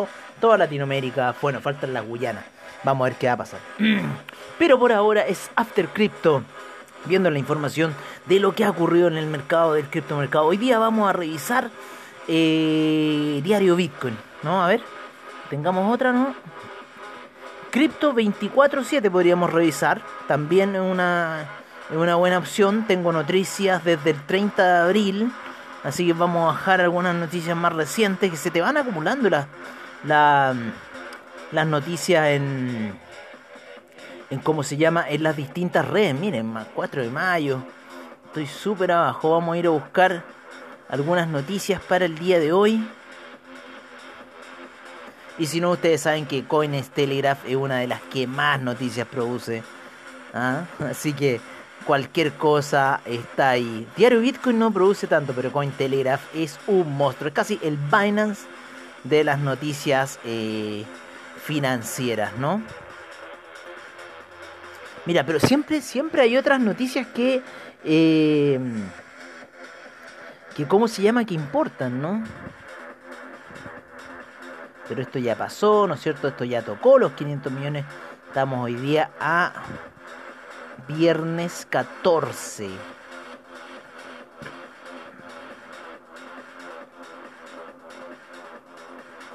toda 0.41 0.57
Latinoamérica, 0.57 1.35
bueno, 1.39 1.61
faltan 1.61 1.93
las 1.93 2.03
Guyanas. 2.03 2.43
Vamos 2.83 3.05
a 3.05 3.09
ver 3.09 3.17
qué 3.19 3.27
va 3.27 3.33
a 3.33 3.37
pasar. 3.37 3.59
Pero 4.57 4.79
por 4.79 4.91
ahora 4.91 5.21
es 5.21 5.51
After 5.55 5.87
Crypto. 5.89 6.43
Viendo 7.05 7.29
la 7.29 7.39
información 7.39 7.93
de 8.25 8.39
lo 8.39 8.55
que 8.55 8.65
ha 8.65 8.69
ocurrido 8.69 9.07
en 9.07 9.17
el 9.17 9.27
mercado 9.27 9.73
del 9.73 9.89
criptomercado. 9.89 10.45
Hoy 10.45 10.57
día 10.57 10.79
vamos 10.79 11.09
a 11.09 11.13
revisar 11.13 11.69
eh, 12.27 13.41
diario 13.43 13.75
Bitcoin. 13.75 14.17
¿No? 14.43 14.63
A 14.63 14.67
ver. 14.67 14.81
Tengamos 15.49 15.93
otra, 15.93 16.11
¿no? 16.11 16.33
Cripto 17.69 18.13
24-7 18.13 19.11
podríamos 19.11 19.51
revisar. 19.53 20.01
También 20.27 20.75
una, 20.75 21.45
una 21.91 22.15
buena 22.15 22.37
opción. 22.37 22.85
Tengo 22.87 23.11
noticias 23.11 23.83
desde 23.83 24.11
el 24.11 24.21
30 24.25 24.63
de 24.63 24.77
abril. 24.83 25.31
Así 25.83 26.07
que 26.07 26.13
vamos 26.13 26.43
a 26.43 26.53
bajar 26.53 26.81
algunas 26.81 27.13
noticias 27.13 27.55
más 27.55 27.73
recientes 27.73 28.31
que 28.31 28.37
se 28.37 28.49
te 28.49 28.61
van 28.61 28.77
acumulando 28.77 29.29
las 29.29 29.45
la, 30.03 30.55
las 31.51 31.67
noticias 31.67 32.27
en, 32.29 32.93
en 34.29 34.39
cómo 34.39 34.63
se 34.63 34.77
llama, 34.77 35.05
en 35.07 35.23
las 35.23 35.35
distintas 35.35 35.87
redes. 35.87 36.15
Miren, 36.15 36.51
más 36.51 36.67
4 36.73 37.03
de 37.03 37.09
mayo. 37.09 37.63
Estoy 38.27 38.47
súper 38.47 38.91
abajo. 38.91 39.31
Vamos 39.31 39.55
a 39.55 39.57
ir 39.57 39.67
a 39.67 39.71
buscar 39.71 40.23
algunas 40.89 41.27
noticias 41.27 41.81
para 41.81 42.05
el 42.05 42.17
día 42.17 42.39
de 42.39 42.51
hoy. 42.51 42.87
Y 45.37 45.47
si 45.47 45.59
no, 45.59 45.71
ustedes 45.71 46.01
saben 46.01 46.25
que 46.25 46.45
Coins 46.45 46.89
Telegraph 46.89 47.45
es 47.45 47.55
una 47.55 47.77
de 47.77 47.87
las 47.87 48.01
que 48.01 48.25
más 48.27 48.61
noticias 48.61 49.07
produce. 49.07 49.63
¿ah? 50.33 50.63
Así 50.79 51.13
que 51.13 51.41
cualquier 51.85 52.33
cosa 52.33 53.01
está 53.05 53.51
ahí. 53.51 53.87
Diario 53.95 54.19
Bitcoin 54.19 54.59
no 54.59 54.71
produce 54.71 55.07
tanto, 55.07 55.33
pero 55.33 55.51
Cointelegraph 55.51 56.21
es 56.33 56.59
un 56.67 56.95
monstruo. 56.97 57.27
Es 57.27 57.33
casi 57.33 57.59
el 57.63 57.77
Binance 57.77 58.45
de 59.03 59.23
las 59.23 59.39
noticias 59.39 60.19
eh, 60.25 60.83
financieras, 61.43 62.37
¿no? 62.37 62.61
Mira, 65.05 65.23
pero 65.25 65.39
siempre, 65.39 65.81
siempre 65.81 66.21
hay 66.21 66.37
otras 66.37 66.59
noticias 66.59 67.07
que... 67.07 67.41
Eh, 67.83 68.59
que 70.55 70.65
cómo 70.65 70.87
se 70.87 71.01
llama 71.01 71.25
que 71.25 71.33
importan, 71.33 72.01
¿no? 72.01 72.23
Pero 74.87 75.01
esto 75.01 75.19
ya 75.19 75.35
pasó, 75.35 75.85
¿no 75.85 75.95
es 75.95 76.01
cierto? 76.01 76.29
Esto 76.29 76.45
ya 76.45 76.61
tocó 76.61 76.97
los 76.97 77.11
500 77.11 77.51
millones. 77.51 77.85
Estamos 78.27 78.63
hoy 78.63 78.75
día 78.75 79.11
a 79.19 79.51
viernes 80.87 81.67
14. 81.69 82.69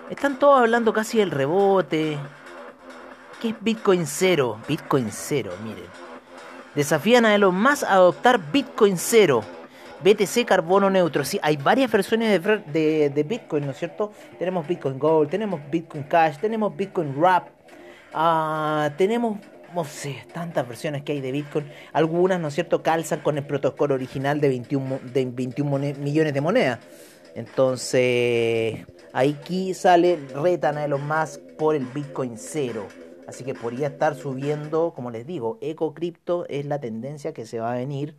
Están 0.09 0.38
todos 0.38 0.61
hablando 0.61 0.92
casi 0.92 1.18
del 1.18 1.30
rebote. 1.30 2.18
¿Qué 3.40 3.48
es 3.48 3.55
Bitcoin 3.59 4.07
cero? 4.07 4.59
Bitcoin 4.68 5.09
cero, 5.11 5.53
miren. 5.64 5.85
Desafían 6.74 7.24
a 7.24 7.38
los 7.38 7.55
más 7.55 7.83
a 7.83 7.94
adoptar 7.94 8.38
Bitcoin 8.53 8.98
cero. 8.98 9.42
BTC 10.05 10.44
carbono 10.44 10.90
neutro. 10.90 11.24
Sí, 11.24 11.38
hay 11.42 11.57
varias 11.57 11.90
versiones 11.90 12.42
de, 12.42 13.26
Bitcoin, 13.26 13.64
¿no 13.64 13.72
es 13.72 13.79
cierto? 13.79 14.12
Tenemos 14.38 14.66
Bitcoin 14.68 14.98
Gold, 14.98 15.31
tenemos 15.31 15.61
Bitcoin 15.70 16.05
Cash, 16.05 16.37
tenemos 16.38 16.76
Bitcoin 16.76 17.14
Wrap, 17.16 17.48
ah, 18.12 18.90
tenemos, 18.98 19.38
no 19.74 19.85
sé, 19.85 20.24
tantas 20.35 20.68
versiones 20.68 21.03
que 21.03 21.12
hay 21.12 21.22
de 21.22 21.33
Bitcoin. 21.33 21.66
Algunas, 21.94 22.40
¿no 22.40 22.48
es 22.48 22.55
cierto?, 22.55 22.83
calzan 22.83 23.20
con 23.20 23.38
el 23.38 23.44
protocolo 23.44 23.94
original 23.94 24.40
de 24.40 24.48
21, 24.48 25.00
de 25.14 25.24
21 25.24 25.79
millones 25.98 26.35
de 26.35 26.40
monedas. 26.42 26.79
Entonces, 27.35 28.87
aquí 29.14 29.72
sale, 29.72 30.18
retan 30.35 30.76
a 30.76 30.88
los 30.88 31.00
más 31.00 31.38
por 31.59 31.74
el 31.74 31.87
Bitcoin 31.87 32.37
cero. 32.37 32.87
Así 33.30 33.44
que 33.44 33.54
podría 33.54 33.86
estar 33.86 34.16
subiendo, 34.16 34.92
como 34.92 35.12
les 35.12 35.24
digo, 35.24 35.56
EcoCrypto 35.60 36.46
es 36.48 36.66
la 36.66 36.80
tendencia 36.80 37.32
que 37.32 37.46
se 37.46 37.60
va 37.60 37.74
a 37.74 37.76
venir 37.76 38.16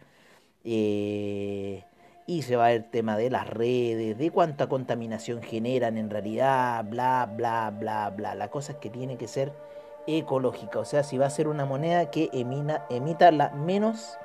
eh, 0.64 1.84
y 2.28 2.44
se 2.44 2.56
va 2.56 2.72
el 2.72 2.90
tema 2.90 3.18
de 3.18 3.30
las 3.30 3.46
redes, 3.46 4.18
de 4.18 4.32
cuánta 4.32 4.70
contaminación 4.70 5.44
generan 5.44 5.98
en 5.98 6.10
realidad, 6.10 6.86
bla, 6.86 7.30
bla, 7.30 7.72
bla, 7.78 8.10
bla. 8.12 8.36
La 8.36 8.50
cosa 8.50 8.72
es 8.72 8.78
que 8.78 8.90
tiene 8.90 9.18
que 9.18 9.28
ser 9.28 9.52
ecológica, 10.08 10.80
o 10.80 10.86
sea, 10.86 11.04
si 11.04 11.18
va 11.18 11.26
a 11.26 11.30
ser 11.30 11.50
una 11.50 11.66
moneda 11.66 12.10
que 12.10 12.30
emita 12.32 13.32
la 13.32 13.50
menos 13.50 14.18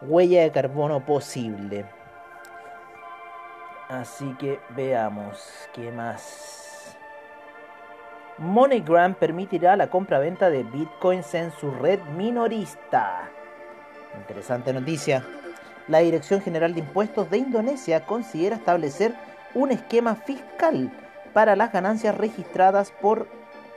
huella 0.00 0.42
de 0.42 0.52
carbono 0.52 1.04
posible. 1.04 1.86
Así 3.88 4.32
que 4.38 4.60
veamos 4.76 5.44
qué 5.74 5.90
más. 5.90 6.69
MoneyGram 8.40 9.14
permitirá 9.14 9.76
la 9.76 9.88
compra-venta 9.88 10.50
de 10.50 10.64
bitcoins 10.64 11.34
en 11.34 11.52
su 11.52 11.70
red 11.70 12.00
minorista. 12.16 13.30
Interesante 14.16 14.72
noticia 14.72 15.22
la 15.88 15.98
Dirección 15.98 16.40
General 16.40 16.72
de 16.72 16.80
Impuestos 16.80 17.28
de 17.30 17.38
Indonesia 17.38 18.06
considera 18.06 18.56
establecer 18.56 19.12
un 19.54 19.72
esquema 19.72 20.14
fiscal 20.14 20.90
para 21.32 21.56
las 21.56 21.72
ganancias 21.72 22.16
registradas 22.16 22.92
por 22.92 23.26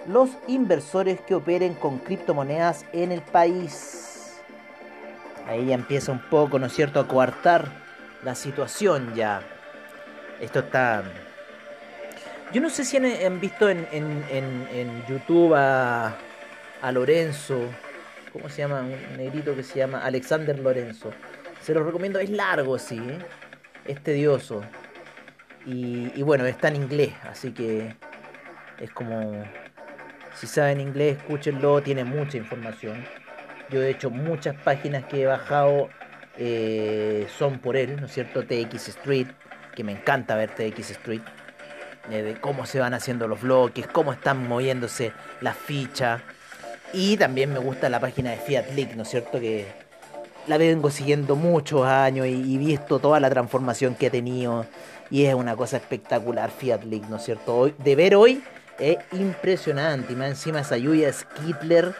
los 0.08 0.30
inversores 0.48 1.20
que 1.22 1.36
operen 1.36 1.74
con 1.74 1.98
criptomonedas 1.98 2.86
en 2.94 3.12
el 3.12 3.22
país. 3.22 4.40
Ahí 5.48 5.68
ya 5.68 5.76
empieza 5.76 6.12
un 6.12 6.22
poco, 6.30 6.60
¿no 6.60 6.68
es 6.68 6.74
cierto?, 6.74 7.00
a 7.00 7.08
coartar 7.08 7.66
la 8.24 8.36
situación 8.36 9.14
ya. 9.16 9.42
Esto 10.40 10.60
está... 10.60 11.04
Yo 12.54 12.62
no 12.62 12.70
sé 12.70 12.86
si 12.86 12.98
han, 12.98 13.40
visto 13.40 13.70
en, 13.70 15.06
YouTube 15.10 15.56
a, 15.56 16.16
a 16.82 16.92
Lorenzo, 16.92 17.60
¿cómo 18.32 18.48
se 18.50 18.62
llama? 18.62 18.82
Un 18.82 19.18
negrito 19.18 19.56
que 19.56 19.64
se 19.64 19.80
llama 19.80 20.06
Alexander 20.06 20.58
Lorenzo 20.60 21.12
se 21.64 21.74
los 21.74 21.86
recomiendo, 21.86 22.20
es 22.20 22.30
largo, 22.30 22.78
sí, 22.78 22.98
¿eh? 22.98 23.20
es 23.86 24.02
tedioso. 24.02 24.64
Y, 25.66 26.22
bueno, 26.24 26.46
está 26.46 26.68
en 26.68 26.76
inglés, 26.76 27.14
así 27.24 27.52
que 27.52 27.96
es 28.80 28.92
como... 28.92 29.46
Si 30.36 30.46
saben 30.48 30.82
inglés, 30.82 31.18
escúchenlo, 31.18 31.82
tiene 31.82 32.04
mucha 32.04 32.38
información. 32.38 33.06
Yo 33.70 33.80
de 33.80 33.92
hecho 33.92 34.10
muchas 34.10 34.56
páginas 34.56 35.06
que 35.06 35.22
he 35.22 35.26
bajado 35.26 35.90
eh, 36.38 37.28
son 37.38 37.60
por 37.60 37.78
él, 37.78 37.96
¿no 37.98 38.08
es 38.08 38.12
cierto? 38.14 38.44
TX 38.44 38.90
Street, 38.90 39.28
que 39.74 39.84
me 39.86 39.94
encanta 39.94 40.36
ver 40.36 40.50
TX 40.50 40.90
Street. 40.92 41.22
Eh, 42.10 42.22
de 42.22 42.36
cómo 42.36 42.66
se 42.66 42.80
van 42.80 42.94
haciendo 42.94 43.28
los 43.28 43.42
bloques, 43.42 43.88
cómo 43.88 44.12
están 44.12 44.48
moviéndose 44.48 45.14
las 45.40 45.56
fichas. 45.56 46.22
Y 46.92 47.18
también 47.18 47.52
me 47.54 47.60
gusta 47.60 47.90
la 47.90 48.00
página 48.00 48.32
de 48.32 48.38
Fiat 48.38 48.72
League, 48.76 48.96
¿no 48.96 49.04
es 49.04 49.10
cierto? 49.10 49.40
Que 49.40 49.68
la 50.48 50.58
vengo 50.58 50.92
siguiendo 50.92 51.36
muchos 51.36 51.86
años 51.86 52.28
y, 52.28 52.58
visto 52.58 53.00
toda 53.00 53.20
la 53.20 53.30
transformación 53.30 53.96
que 53.96 54.08
ha 54.08 54.12
tenido. 54.12 54.66
Y 55.10 55.26
es 55.26 55.34
una 55.34 55.56
cosa 55.56 55.78
espectacular 55.78 56.52
Fiat 56.52 56.84
League, 56.84 57.06
¿no 57.10 57.16
es 57.16 57.24
cierto? 57.24 57.72
De 57.78 57.96
ver 57.96 58.16
hoy 58.16 58.44
es 58.80 58.98
impresionante. 59.14 60.14
Y 60.14 60.16
más 60.16 60.30
encima 60.30 60.60
esa 60.60 60.78
lluvia 60.78 61.12
Skittler. 61.12 61.96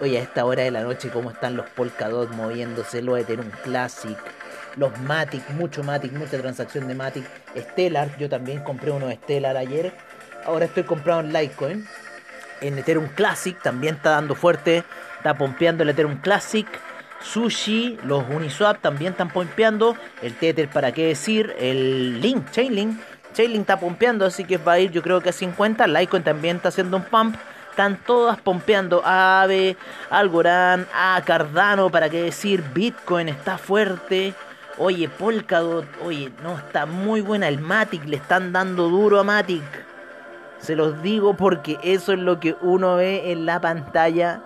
Oye, 0.00 0.18
a 0.18 0.22
esta 0.22 0.44
hora 0.44 0.62
de 0.62 0.70
la 0.70 0.82
noche, 0.82 1.10
cómo 1.10 1.30
están 1.30 1.56
los 1.56 1.68
Polkadot 1.70 2.30
moviéndose, 2.30 3.02
lo 3.02 3.14
de 3.14 3.24
tener 3.24 3.44
un 3.44 3.52
Classic. 3.62 4.16
Los 4.76 4.98
Matic, 5.00 5.48
mucho 5.50 5.82
Matic, 5.84 6.12
mucha 6.12 6.38
transacción 6.38 6.88
de 6.88 6.94
Matic. 6.94 7.24
Stellar, 7.56 8.16
yo 8.18 8.28
también 8.28 8.60
compré 8.60 8.90
uno 8.90 9.06
de 9.06 9.16
Stellar 9.16 9.56
ayer. 9.56 9.92
Ahora 10.44 10.64
estoy 10.64 10.82
comprando 10.82 11.28
en 11.28 11.32
Litecoin. 11.32 11.86
En 12.60 12.78
Ethereum 12.78 13.08
Classic 13.08 13.60
también 13.62 13.96
está 13.96 14.10
dando 14.10 14.34
fuerte. 14.34 14.84
Está 15.16 15.36
pompeando 15.36 15.82
el 15.82 15.90
Ethereum 15.90 16.20
Classic. 16.20 16.66
Sushi, 17.22 17.98
los 18.04 18.24
Uniswap 18.28 18.80
también 18.80 19.12
están 19.12 19.30
pompeando. 19.30 19.96
El 20.22 20.34
Tether, 20.34 20.68
para 20.68 20.92
qué 20.92 21.06
decir. 21.06 21.54
El 21.58 22.20
Link, 22.20 22.50
Chainlink. 22.50 23.00
Chainlink 23.32 23.62
está 23.62 23.78
pompeando, 23.78 24.26
así 24.26 24.44
que 24.44 24.58
va 24.58 24.72
a 24.72 24.78
ir 24.80 24.90
yo 24.90 25.02
creo 25.02 25.20
que 25.20 25.30
a 25.30 25.32
50. 25.32 25.86
Litecoin 25.86 26.22
también 26.22 26.56
está 26.56 26.68
haciendo 26.68 26.96
un 26.96 27.04
pump. 27.04 27.36
Están 27.70 27.96
todas 28.04 28.40
pompeando. 28.40 29.02
Ave, 29.04 29.76
Algorand, 30.10 30.86
a 30.94 31.20
Cardano, 31.24 31.90
para 31.90 32.08
qué 32.08 32.22
decir. 32.22 32.62
Bitcoin 32.74 33.28
está 33.28 33.56
fuerte. 33.56 34.34
Oye, 34.76 35.08
Polkadot, 35.08 35.86
oye, 36.04 36.32
no, 36.42 36.58
está 36.58 36.84
muy 36.84 37.20
buena. 37.20 37.48
El 37.48 37.60
Matic, 37.60 38.04
le 38.06 38.16
están 38.16 38.52
dando 38.52 38.88
duro 38.88 39.20
a 39.20 39.24
Matic. 39.24 39.62
Se 40.58 40.74
los 40.74 41.00
digo 41.00 41.36
porque 41.36 41.78
eso 41.82 42.12
es 42.12 42.18
lo 42.18 42.40
que 42.40 42.56
uno 42.60 42.96
ve 42.96 43.30
en 43.30 43.46
la 43.46 43.60
pantalla 43.60 44.42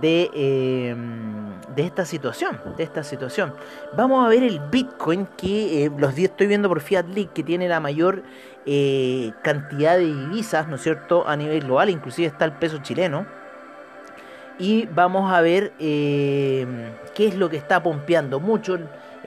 de, 0.00 0.30
em, 0.32 1.60
de 1.74 1.82
esta 1.82 2.06
situación, 2.06 2.58
de 2.78 2.82
esta 2.82 3.02
situación. 3.02 3.52
Vamos 3.94 4.24
a 4.24 4.28
ver 4.28 4.42
el 4.42 4.60
Bitcoin 4.70 5.26
que 5.36 5.84
eh, 5.84 5.90
los 5.96 6.14
días 6.14 6.30
estoy 6.30 6.46
viendo 6.46 6.68
por 6.68 6.80
Fiat 6.80 7.06
League 7.08 7.30
que 7.34 7.42
tiene 7.42 7.68
la 7.68 7.80
mayor 7.80 8.22
eh, 8.64 9.32
cantidad 9.42 9.96
de 9.96 10.06
divisas, 10.06 10.66
¿no 10.68 10.76
es 10.76 10.82
cierto?, 10.82 11.28
a 11.28 11.36
nivel 11.36 11.60
global, 11.60 11.90
inclusive 11.90 12.28
está 12.28 12.44
el 12.46 12.52
peso 12.52 12.78
chileno. 12.78 13.26
Y 14.58 14.86
vamos 14.86 15.32
a 15.32 15.40
ver 15.40 15.72
em, 15.78 16.90
qué 17.14 17.28
es 17.28 17.36
lo 17.36 17.48
que 17.48 17.56
está 17.56 17.82
pompeando 17.82 18.40
mucho 18.40 18.78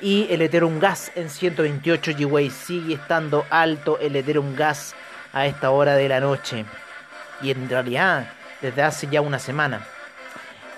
y 0.00 0.26
el 0.30 0.42
Ethereum 0.42 0.78
Gas 0.78 1.12
en 1.14 1.28
128 1.30 2.12
GWay. 2.18 2.50
Sigue 2.50 2.94
estando 2.94 3.44
alto 3.50 3.98
el 4.00 4.16
Ethereum 4.16 4.56
Gas 4.56 4.94
a 5.32 5.46
esta 5.46 5.70
hora 5.70 5.94
de 5.94 6.08
la 6.08 6.20
noche. 6.20 6.64
Y 7.42 7.50
en 7.50 7.68
realidad 7.68 8.32
desde 8.60 8.82
hace 8.82 9.08
ya 9.08 9.20
una 9.20 9.38
semana. 9.38 9.86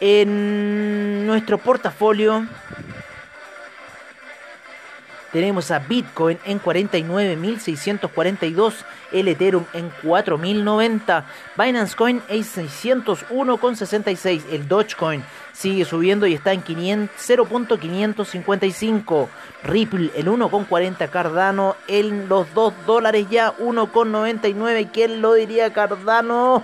En 0.01 1.27
nuestro 1.27 1.59
portafolio 1.59 2.47
tenemos 5.33 5.71
a 5.71 5.79
Bitcoin 5.81 6.39
en 6.45 6.61
49.642, 6.61 8.73
el 9.13 9.29
Ethereum 9.29 9.65
en 9.73 9.91
4.090, 10.03 11.25
Binance 11.57 11.97
Coin 11.97 12.21
en 12.29 12.43
601,66, 12.43 14.43
el 14.51 14.69
Dogecoin 14.69 15.25
sigue 15.53 15.85
subiendo 15.85 16.27
y 16.27 16.35
está 16.35 16.53
en 16.53 16.63
0.555, 16.63 19.29
Ripple 19.65 20.11
el 20.15 20.27
1,40 20.27 21.11
Cardano 21.11 21.77
en 21.89 22.29
los 22.29 22.55
2 22.55 22.75
dólares 22.87 23.27
ya 23.31 23.57
1,99, 23.57 24.91
¿quién 24.93 25.23
lo 25.23 25.33
diría 25.35 25.73
Cardano? 25.73 26.63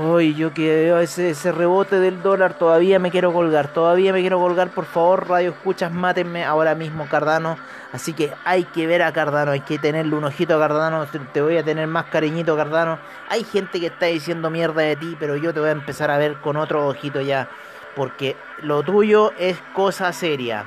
Uy, 0.00 0.36
yo 0.36 0.54
que 0.54 0.68
veo 0.68 1.00
ese, 1.00 1.50
rebote 1.50 1.98
del 1.98 2.22
dólar, 2.22 2.54
todavía 2.54 3.00
me 3.00 3.10
quiero 3.10 3.32
colgar, 3.32 3.72
todavía 3.72 4.12
me 4.12 4.20
quiero 4.20 4.38
colgar, 4.38 4.70
por 4.70 4.84
favor, 4.84 5.28
radio 5.28 5.50
escuchas, 5.50 5.90
mátenme 5.90 6.44
ahora 6.44 6.76
mismo 6.76 7.08
Cardano. 7.08 7.58
Así 7.92 8.12
que 8.12 8.32
hay 8.44 8.62
que 8.62 8.86
ver 8.86 9.02
a 9.02 9.12
Cardano, 9.12 9.50
hay 9.50 9.62
que 9.62 9.76
tenerle 9.76 10.14
un 10.14 10.22
ojito 10.22 10.54
a 10.54 10.60
Cardano, 10.60 11.04
te 11.32 11.42
voy 11.42 11.56
a 11.56 11.64
tener 11.64 11.88
más 11.88 12.04
cariñito 12.04 12.56
Cardano. 12.56 13.00
Hay 13.28 13.42
gente 13.42 13.80
que 13.80 13.86
está 13.86 14.06
diciendo 14.06 14.50
mierda 14.50 14.82
de 14.82 14.94
ti, 14.94 15.16
pero 15.18 15.34
yo 15.34 15.52
te 15.52 15.58
voy 15.58 15.70
a 15.70 15.72
empezar 15.72 16.12
a 16.12 16.18
ver 16.18 16.36
con 16.36 16.56
otro 16.56 16.86
ojito 16.86 17.20
ya, 17.20 17.48
porque 17.96 18.36
lo 18.62 18.84
tuyo 18.84 19.32
es 19.36 19.58
cosa 19.74 20.12
seria. 20.12 20.64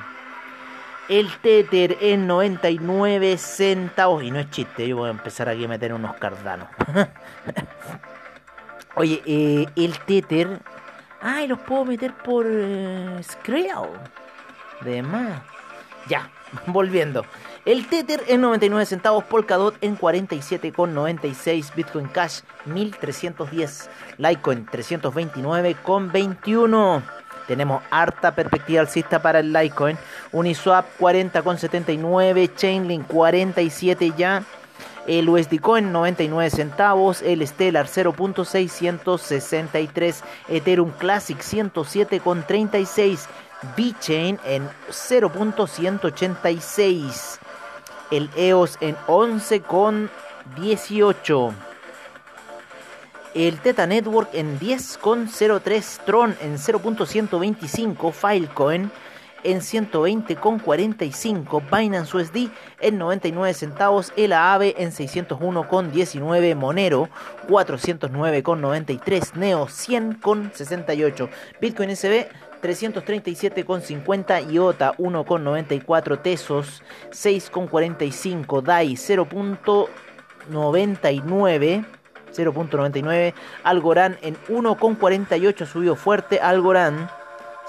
El 1.08 1.34
Tether 1.38 1.96
en 2.02 2.26
99 2.26 3.38
centavos, 3.38 4.22
y 4.24 4.30
no 4.30 4.40
es 4.40 4.50
chiste, 4.50 4.86
yo 4.86 4.98
voy 4.98 5.08
a 5.08 5.12
empezar 5.12 5.48
aquí 5.48 5.64
a 5.64 5.68
meter 5.68 5.94
unos 5.94 6.16
Cardano. 6.16 6.68
Oye, 8.94 9.22
eh, 9.24 9.66
el 9.76 9.98
Tether. 10.00 10.60
Ay, 11.20 11.48
los 11.48 11.58
puedo 11.60 11.84
meter 11.84 12.14
por 12.14 12.46
eh, 12.48 13.20
De 14.82 15.02
más. 15.02 15.42
Ya, 16.08 16.30
volviendo. 16.66 17.24
El 17.64 17.86
Tether 17.86 18.24
en 18.26 18.40
99 18.40 18.86
centavos, 18.86 19.22
Polkadot 19.24 19.76
en 19.82 19.96
47,96, 19.96 21.72
Bitcoin 21.76 22.08
Cash 22.08 22.40
1310, 22.66 23.88
Litecoin 24.18 24.66
329,21. 24.66 27.02
Tenemos 27.46 27.84
harta 27.90 28.34
perspectiva 28.34 28.80
alcista 28.80 29.22
para 29.22 29.38
el 29.38 29.52
Litecoin. 29.52 29.96
Uniswap 30.32 30.86
40,79, 30.98 32.52
Chainlink 32.56 33.06
47 33.06 34.12
ya 34.16 34.42
el 35.06 35.28
USD 35.28 35.60
Coin 35.60 35.92
99 35.92 36.50
centavos, 36.50 37.22
el 37.22 37.46
Stellar 37.46 37.86
0.663, 37.86 40.22
Ethereum 40.48 40.90
Classic 40.92 41.38
107.36, 41.38 43.26
VeChain 43.76 44.40
en 44.44 44.68
0.186, 44.88 47.38
el 48.10 48.28
EOS 48.36 48.78
en 48.80 48.96
11.18. 49.06 51.52
El 53.34 53.60
Teta 53.60 53.86
Network 53.86 54.30
en 54.34 54.58
10.03, 54.58 56.04
Tron 56.04 56.36
en 56.42 56.58
0.125, 56.58 58.12
Filecoin 58.12 58.90
en 59.44 59.60
120,45, 59.60 61.62
Binance 61.70 62.16
USD 62.16 62.48
en 62.80 62.96
99 62.98 63.54
centavos, 63.54 64.12
el 64.16 64.32
AAVE 64.32 64.74
en 64.78 64.90
601,19, 64.90 66.54
Monero 66.54 67.08
409,93, 67.48 69.34
Neo 69.34 69.66
100,68, 69.66 71.28
Bitcoin 71.60 71.96
SB 71.96 72.28
337,50, 72.62 74.52
IOTA 74.52 74.94
1,94, 74.96 76.22
Tesos 76.22 76.82
6,45, 77.10 78.62
DAI 78.62 78.94
0.99. 78.94 81.84
0.99, 82.32 83.34
Algorand 83.62 84.16
en 84.22 84.36
1,48 84.48 85.66
subió 85.66 85.94
fuerte, 85.96 86.40
Algorand 86.40 87.10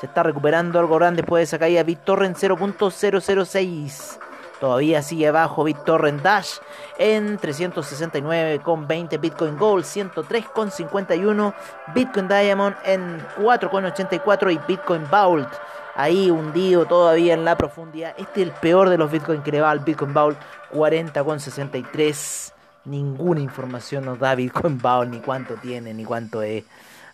se 0.04 0.08
está 0.08 0.22
recuperando 0.22 0.80
Algorand 0.80 1.16
después 1.16 1.40
de 1.40 1.44
esa 1.46 1.58
caída. 1.58 1.82
BitTorrent 1.82 2.36
0.006. 2.36 4.20
Todavía 4.60 5.02
sigue 5.02 5.30
abajo 5.30 5.64
BitTorrent 5.64 6.22
Dash 6.22 6.56
en 6.98 7.40
369,20 7.40 9.22
Bitcoin 9.22 9.58
Gold, 9.58 9.86
103,51 9.86 11.54
Bitcoin 11.96 12.28
Diamond 12.28 12.76
en 12.84 13.26
4,84 13.38 14.52
y 14.52 14.60
Bitcoin 14.68 15.10
Vault 15.10 15.48
ahí 15.96 16.30
hundido 16.30 16.86
todavía 16.86 17.34
en 17.34 17.46
la 17.46 17.56
profundidad. 17.56 18.14
Este 18.18 18.42
es 18.42 18.48
el 18.48 18.54
peor 18.56 18.90
de 18.90 18.98
los 18.98 19.10
Bitcoin 19.10 19.42
que 19.42 19.54
le 19.54 19.62
va 19.62 19.72
al 19.72 19.80
Bitcoin 19.80 20.14
Vault, 20.14 20.38
40,63. 20.74 22.52
Ninguna 22.84 23.40
información 23.40 24.04
nos 24.04 24.20
da 24.20 24.36
Bitcoin 24.36 24.78
Vault, 24.80 25.10
ni 25.10 25.22
cuánto 25.22 25.54
tiene, 25.54 25.94
ni 25.94 26.04
cuánto 26.04 26.42
es. 26.42 26.66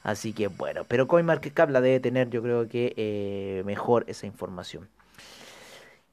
Así 0.04 0.34
que 0.34 0.47
bueno, 0.47 0.86
pero 0.88 1.08
CoinMarketCap 1.08 1.70
la 1.70 1.82
debe 1.82 2.00
tener 2.00 2.30
yo 2.30 2.41
creo 2.41 2.68
que 2.68 2.93
eh, 2.95 3.64
mejor 3.66 4.06
esa 4.08 4.26
información. 4.26 4.88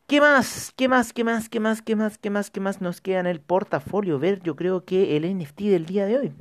¿Qué 0.07 0.21
más? 0.21 0.73
¿Qué 0.77 0.89
más? 0.89 1.13
¿Qué 1.13 1.25
más? 1.25 1.49
¿Qué 1.49 1.61
más? 1.61 1.83
¿Qué 1.83 1.97
más? 1.97 2.19
¿Qué 2.19 2.31
más? 2.31 2.51
¿Qué 2.51 2.61
más 2.61 2.81
nos 2.81 3.01
queda 3.01 3.21
en 3.21 3.27
el 3.27 3.41
portafolio? 3.41 4.19
Ver, 4.19 4.41
yo 4.41 4.55
creo 4.55 4.85
que 4.85 5.17
el 5.17 5.37
NFT 5.37 5.63
del 5.63 5.87
día 5.87 6.07
de 6.07 6.19
hoy. 6.19 6.33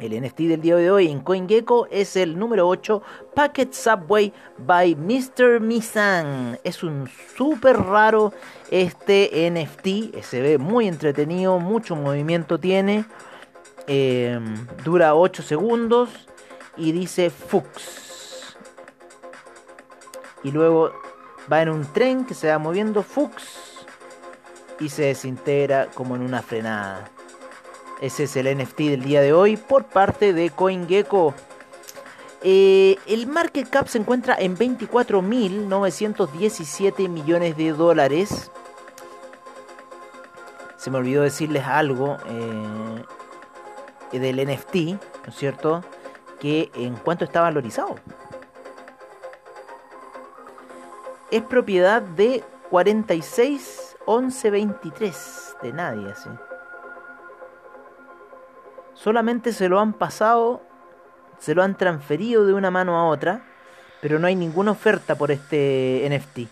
El 0.00 0.20
NFT 0.20 0.40
del 0.40 0.60
día 0.60 0.74
de 0.74 0.90
hoy 0.90 1.08
en 1.08 1.20
CoinGecko 1.20 1.86
es 1.92 2.16
el 2.16 2.36
número 2.36 2.66
8, 2.66 3.02
Packet 3.36 3.72
Subway 3.72 4.32
by 4.58 4.96
Mr. 4.96 5.60
Misan. 5.60 6.58
Es 6.64 6.82
un 6.82 7.08
súper 7.36 7.76
raro 7.76 8.32
este 8.72 9.48
NFT, 9.48 10.20
se 10.22 10.40
ve 10.40 10.58
muy 10.58 10.88
entretenido, 10.88 11.60
mucho 11.60 11.94
movimiento 11.94 12.58
tiene. 12.58 13.04
Em, 13.86 14.66
dura 14.84 15.14
8 15.14 15.42
segundos 15.42 16.08
y 16.76 16.92
dice 16.92 17.30
Fuchs. 17.30 18.56
Y 20.42 20.50
luego 20.50 20.92
va 21.50 21.62
en 21.62 21.70
un 21.70 21.90
tren 21.92 22.24
que 22.24 22.34
se 22.34 22.48
va 22.48 22.58
moviendo 22.58 23.02
Fuchs 23.02 23.86
y 24.80 24.88
se 24.88 25.02
desintegra 25.02 25.88
como 25.94 26.16
en 26.16 26.22
una 26.22 26.40
frenada. 26.42 27.08
Ese 28.00 28.24
es 28.24 28.34
el 28.36 28.58
NFT 28.58 28.78
del 28.78 29.04
día 29.04 29.20
de 29.20 29.32
hoy 29.32 29.56
por 29.56 29.84
parte 29.84 30.32
de 30.32 30.50
CoinGecko. 30.50 31.34
Eh, 32.42 32.98
el 33.06 33.28
market 33.28 33.70
cap 33.70 33.86
se 33.86 33.98
encuentra 33.98 34.34
en 34.36 34.56
24.917 34.56 37.08
millones 37.08 37.56
de 37.56 37.70
dólares. 37.72 38.50
Se 40.76 40.90
me 40.90 40.98
olvidó 40.98 41.22
decirles 41.22 41.64
algo. 41.64 42.16
Eh, 42.26 43.04
del 44.18 44.46
NFT, 44.46 44.74
¿no 44.74 45.28
es 45.28 45.36
cierto? 45.36 45.82
Que 46.42 46.70
en 46.74 46.96
cuanto 46.96 47.24
está 47.24 47.40
valorizado. 47.40 47.94
Es 51.30 51.42
propiedad 51.42 52.02
de 52.02 52.44
46 52.68 53.96
11 54.04 54.50
23 54.50 55.56
de 55.62 55.72
nadie 55.72 56.10
así. 56.10 56.28
Solamente 58.94 59.52
se 59.52 59.68
lo 59.68 59.78
han 59.78 59.92
pasado, 59.92 60.62
se 61.38 61.54
lo 61.54 61.62
han 61.62 61.76
transferido 61.76 62.44
de 62.44 62.52
una 62.52 62.70
mano 62.70 62.98
a 62.98 63.06
otra, 63.06 63.44
pero 64.00 64.18
no 64.18 64.26
hay 64.26 64.34
ninguna 64.34 64.72
oferta 64.72 65.14
por 65.14 65.30
este 65.30 66.06
NFT. 66.10 66.48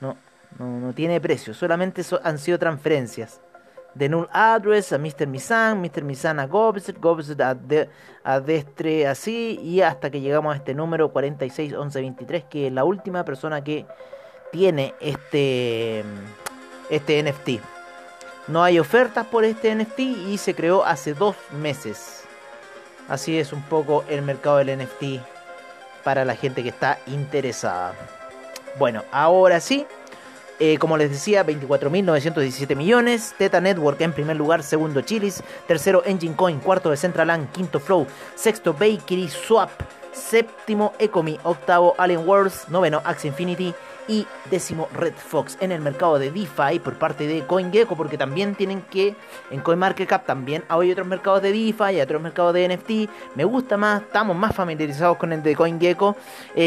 No, 0.00 0.16
no 0.58 0.92
tiene 0.92 1.20
precio, 1.20 1.54
solamente 1.54 2.02
han 2.24 2.38
sido 2.38 2.58
transferencias. 2.58 3.40
De 3.98 4.08
null 4.08 4.28
address 4.32 4.92
a 4.92 4.98
Mr. 4.98 5.26
Misan, 5.26 5.82
Mr. 5.82 6.04
Misan 6.04 6.38
a 6.38 6.46
Gobset, 6.46 7.00
Gobset 7.00 7.40
a, 7.40 7.56
a 8.22 8.40
Destre 8.40 9.08
así, 9.08 9.58
y 9.60 9.80
hasta 9.80 10.08
que 10.08 10.20
llegamos 10.20 10.54
a 10.54 10.56
este 10.56 10.72
número 10.72 11.10
461123, 11.10 12.44
que 12.44 12.68
es 12.68 12.72
la 12.72 12.84
última 12.84 13.24
persona 13.24 13.64
que 13.64 13.86
tiene 14.52 14.94
este, 15.00 16.04
este 16.90 17.22
NFT. 17.24 17.60
No 18.46 18.62
hay 18.62 18.78
ofertas 18.78 19.26
por 19.26 19.44
este 19.44 19.74
NFT 19.74 19.98
y 19.98 20.38
se 20.38 20.54
creó 20.54 20.84
hace 20.84 21.12
dos 21.12 21.34
meses. 21.50 22.22
Así 23.08 23.36
es 23.36 23.52
un 23.52 23.62
poco 23.62 24.04
el 24.08 24.22
mercado 24.22 24.58
del 24.58 24.78
NFT 24.78 25.20
para 26.04 26.24
la 26.24 26.36
gente 26.36 26.62
que 26.62 26.68
está 26.68 27.00
interesada. 27.08 27.94
Bueno, 28.78 29.02
ahora 29.10 29.58
sí. 29.58 29.88
Eh, 30.60 30.76
como 30.78 30.96
les 30.96 31.10
decía, 31.10 31.46
24.917 31.46 32.74
millones. 32.74 33.34
Teta 33.38 33.60
Network 33.60 34.00
en 34.00 34.12
primer 34.12 34.36
lugar, 34.36 34.62
segundo 34.62 35.00
Chilis, 35.02 35.42
tercero 35.66 36.02
Engine 36.04 36.34
Coin, 36.34 36.58
cuarto 36.58 36.90
de 36.90 36.96
Centraland, 36.96 37.52
quinto 37.52 37.78
Flow, 37.78 38.06
sexto 38.34 38.72
Bakery 38.72 39.28
Swap, 39.28 39.70
séptimo 40.12 40.92
Ecomi, 40.98 41.38
octavo 41.44 41.94
Alien 41.96 42.26
Worlds, 42.26 42.68
noveno 42.70 43.00
Axie 43.04 43.28
Infinity 43.28 43.72
y 44.08 44.26
décimo 44.50 44.88
Red 44.94 45.14
Fox 45.14 45.58
en 45.60 45.70
el 45.70 45.80
mercado 45.80 46.18
de 46.18 46.32
DeFi 46.32 46.80
por 46.82 46.98
parte 46.98 47.26
de 47.26 47.44
CoinGecko 47.46 47.94
porque 47.94 48.16
también 48.16 48.54
tienen 48.54 48.80
que 48.82 49.14
en 49.50 49.60
CoinMarketCap 49.60 50.24
también 50.24 50.64
hay 50.68 50.90
otros 50.90 51.06
mercados 51.06 51.42
de 51.42 51.52
DeFi 51.52 51.96
y 51.96 52.00
otros 52.00 52.22
mercados 52.22 52.54
de 52.54 52.68
NFT 52.74 53.36
me 53.36 53.44
gusta 53.44 53.76
más 53.76 54.00
estamos 54.00 54.34
más 54.34 54.54
familiarizados 54.56 55.18
con 55.18 55.34
el 55.34 55.42
de 55.42 55.54
CoinGecko 55.54 56.16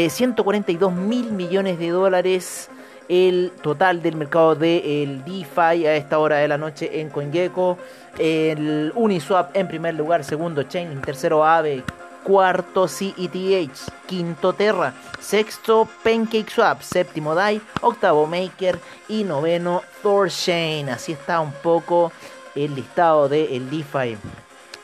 142 0.08 0.92
eh, 0.92 0.94
mil 0.94 1.32
millones 1.32 1.80
de 1.80 1.90
dólares 1.90 2.70
el 3.08 3.52
total 3.62 4.02
del 4.02 4.16
mercado 4.16 4.54
de 4.54 5.02
el 5.02 5.24
DeFi 5.24 5.86
a 5.86 5.96
esta 5.96 6.18
hora 6.18 6.36
de 6.36 6.48
la 6.48 6.58
noche 6.58 7.00
en 7.00 7.10
CoinGecko 7.10 7.78
el 8.18 8.92
Uniswap 8.94 9.56
en 9.56 9.68
primer 9.68 9.94
lugar 9.94 10.24
segundo 10.24 10.62
Chain 10.64 11.00
tercero 11.00 11.44
Aave 11.44 11.84
cuarto 12.22 12.86
CETH, 12.88 14.06
quinto 14.06 14.52
Terra, 14.52 14.94
sexto 15.20 15.88
PancakeSwap, 16.02 16.80
séptimo 16.80 17.34
DAI, 17.34 17.60
octavo 17.80 18.26
Maker 18.26 18.78
y 19.08 19.24
noveno 19.24 19.82
Thorchain. 20.02 20.88
Así 20.88 21.12
está 21.12 21.40
un 21.40 21.52
poco 21.52 22.12
el 22.54 22.74
listado 22.74 23.28
de 23.28 23.56
el 23.56 23.68
DeFi. 23.70 24.16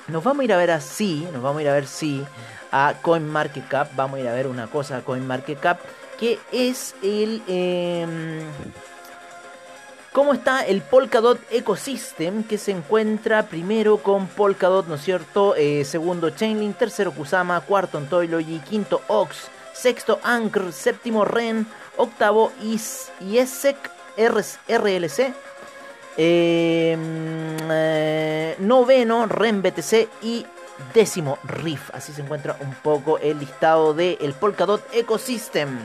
Nos 0.09 0.25
vamos 0.25 0.41
a 0.41 0.45
ir 0.45 0.53
a 0.53 0.57
ver 0.57 0.71
así, 0.71 1.27
nos 1.33 1.43
vamos 1.43 1.59
a 1.61 1.63
ir 1.63 1.69
a 1.69 1.75
ver 1.75 1.87
si 1.87 2.25
a 2.73 2.95
CoinMarketCap, 3.01 3.95
vamos 3.95 4.19
a 4.19 4.21
ir 4.23 4.29
a 4.29 4.35
ver 4.35 4.47
una 4.47 4.67
cosa 4.67 4.99
a 4.99 5.01
CoinMarketCap 5.03 5.79
que 6.19 6.39
es 6.53 6.95
el 7.03 7.43
em, 7.47 8.41
cómo 10.13 10.35
está 10.35 10.63
el 10.63 10.83
Polkadot 10.83 11.41
Ecosystem 11.51 12.43
que 12.43 12.59
se 12.59 12.73
encuentra 12.73 13.45
primero 13.47 13.99
con 13.99 14.27
Polkadot, 14.27 14.87
¿no 14.89 14.97
es 14.97 15.03
cierto? 15.03 15.55
Eh, 15.55 15.85
segundo 15.85 16.31
Chainlink, 16.31 16.77
tercero 16.77 17.13
Kusama, 17.13 17.61
cuarto 17.61 17.99
Ontology, 17.99 18.59
quinto 18.69 19.01
Ox, 19.07 19.49
sexto 19.73 20.19
Anchor, 20.25 20.73
séptimo 20.73 21.25
Ren, 21.25 21.67
octavo 21.97 22.53
Is, 22.63 23.13
IESEC 23.21 23.77
RLC, 24.17 25.33
em, 26.17 27.59
eh, 27.71 28.57
noveno 28.59 29.27
Ren 29.27 29.63
BTC 29.63 30.09
y 30.21 30.45
décimo 30.95 31.39
Riff. 31.45 31.91
Así 31.95 32.13
se 32.13 32.23
encuentra 32.23 32.57
un 32.61 32.75
poco 32.75 33.19
el 33.19 33.39
listado 33.39 33.95
del 33.95 34.19
el 34.21 34.33
Polkadot 34.35 34.83
Ecosystem. 34.93 35.79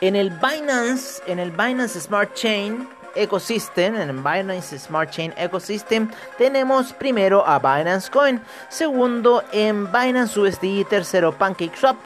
En 0.00 0.14
el 0.14 0.30
Binance, 0.30 1.22
en 1.26 1.38
el 1.40 1.50
Binance 1.50 2.00
Smart 2.00 2.32
Chain 2.34 2.88
Ecosystem, 3.16 3.96
en 3.96 4.10
el 4.10 4.16
Binance 4.18 4.78
Smart 4.78 5.10
Chain 5.10 5.34
Ecosystem, 5.36 6.08
tenemos 6.36 6.92
primero 6.92 7.44
a 7.44 7.58
Binance 7.58 8.08
Coin, 8.08 8.40
segundo 8.68 9.42
en 9.50 9.90
Binance 9.90 10.38
USD, 10.38 10.86
tercero 10.88 11.32
PancakeSwap, 11.32 11.96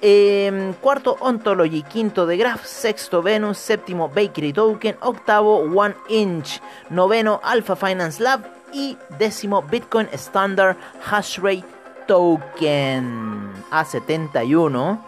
eh, 0.00 0.72
cuarto 0.80 1.18
Ontology, 1.20 1.82
quinto 1.82 2.26
The 2.26 2.38
Graph, 2.38 2.64
sexto 2.64 3.22
Venus, 3.22 3.58
séptimo 3.58 4.08
Bakery 4.08 4.54
Token, 4.54 4.96
octavo 5.00 5.58
One 5.58 5.94
Inch, 6.08 6.60
noveno 6.88 7.40
Alpha 7.42 7.76
Finance 7.76 8.22
Lab 8.22 8.63
y 8.74 8.98
décimo 9.18 9.62
Bitcoin 9.62 10.08
Standard 10.12 10.76
Hashrate 11.06 11.64
Token 12.06 13.52
A71 13.70 14.98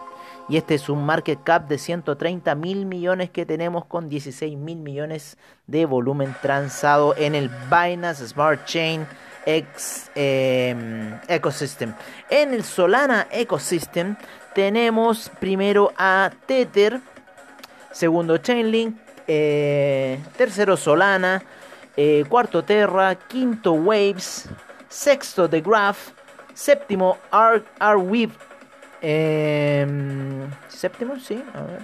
y 0.49 0.55
este 0.55 0.75
es 0.75 0.87
un 0.87 1.05
market 1.05 1.43
cap 1.43 1.67
de 1.67 1.77
130 1.77 2.55
mil 2.55 2.85
millones 2.85 3.29
que 3.29 3.45
tenemos 3.45 3.85
con 3.85 4.07
16 4.07 4.57
mil 4.57 4.77
millones 4.77 5.37
de 5.67 5.85
volumen 5.85 6.33
transado 6.41 7.13
en 7.17 7.35
el 7.35 7.49
Binance 7.69 8.25
Smart 8.25 8.65
Chain 8.65 9.05
em, 9.45 11.19
Ecosystem. 11.27 11.93
En 12.29 12.53
el 12.53 12.63
Solana 12.63 13.27
Ecosystem 13.29 14.15
tenemos 14.55 15.29
primero 15.41 15.91
a 15.97 16.31
Tether, 16.45 17.01
segundo 17.91 18.37
Chainlink, 18.37 18.95
eh, 19.27 20.19
tercero 20.37 20.77
Solana, 20.77 21.43
eh, 21.97 22.23
cuarto 22.29 22.63
Terra, 22.63 23.15
quinto 23.15 23.73
Waves, 23.73 24.49
sexto 24.87 25.49
The 25.49 25.59
Graph, 25.59 26.11
séptimo 26.53 27.17
Arweave 27.31 28.31
eh, 29.01 29.85
séptimo, 30.67 31.19
sí. 31.19 31.43
A 31.53 31.61
ver. 31.61 31.79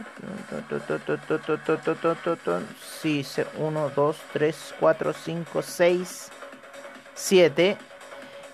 Sí, 3.02 3.26
1, 3.58 3.92
2, 3.96 4.18
3, 4.34 4.76
4, 4.80 5.14
5, 5.14 5.62
6, 5.62 6.30
7. 7.14 7.78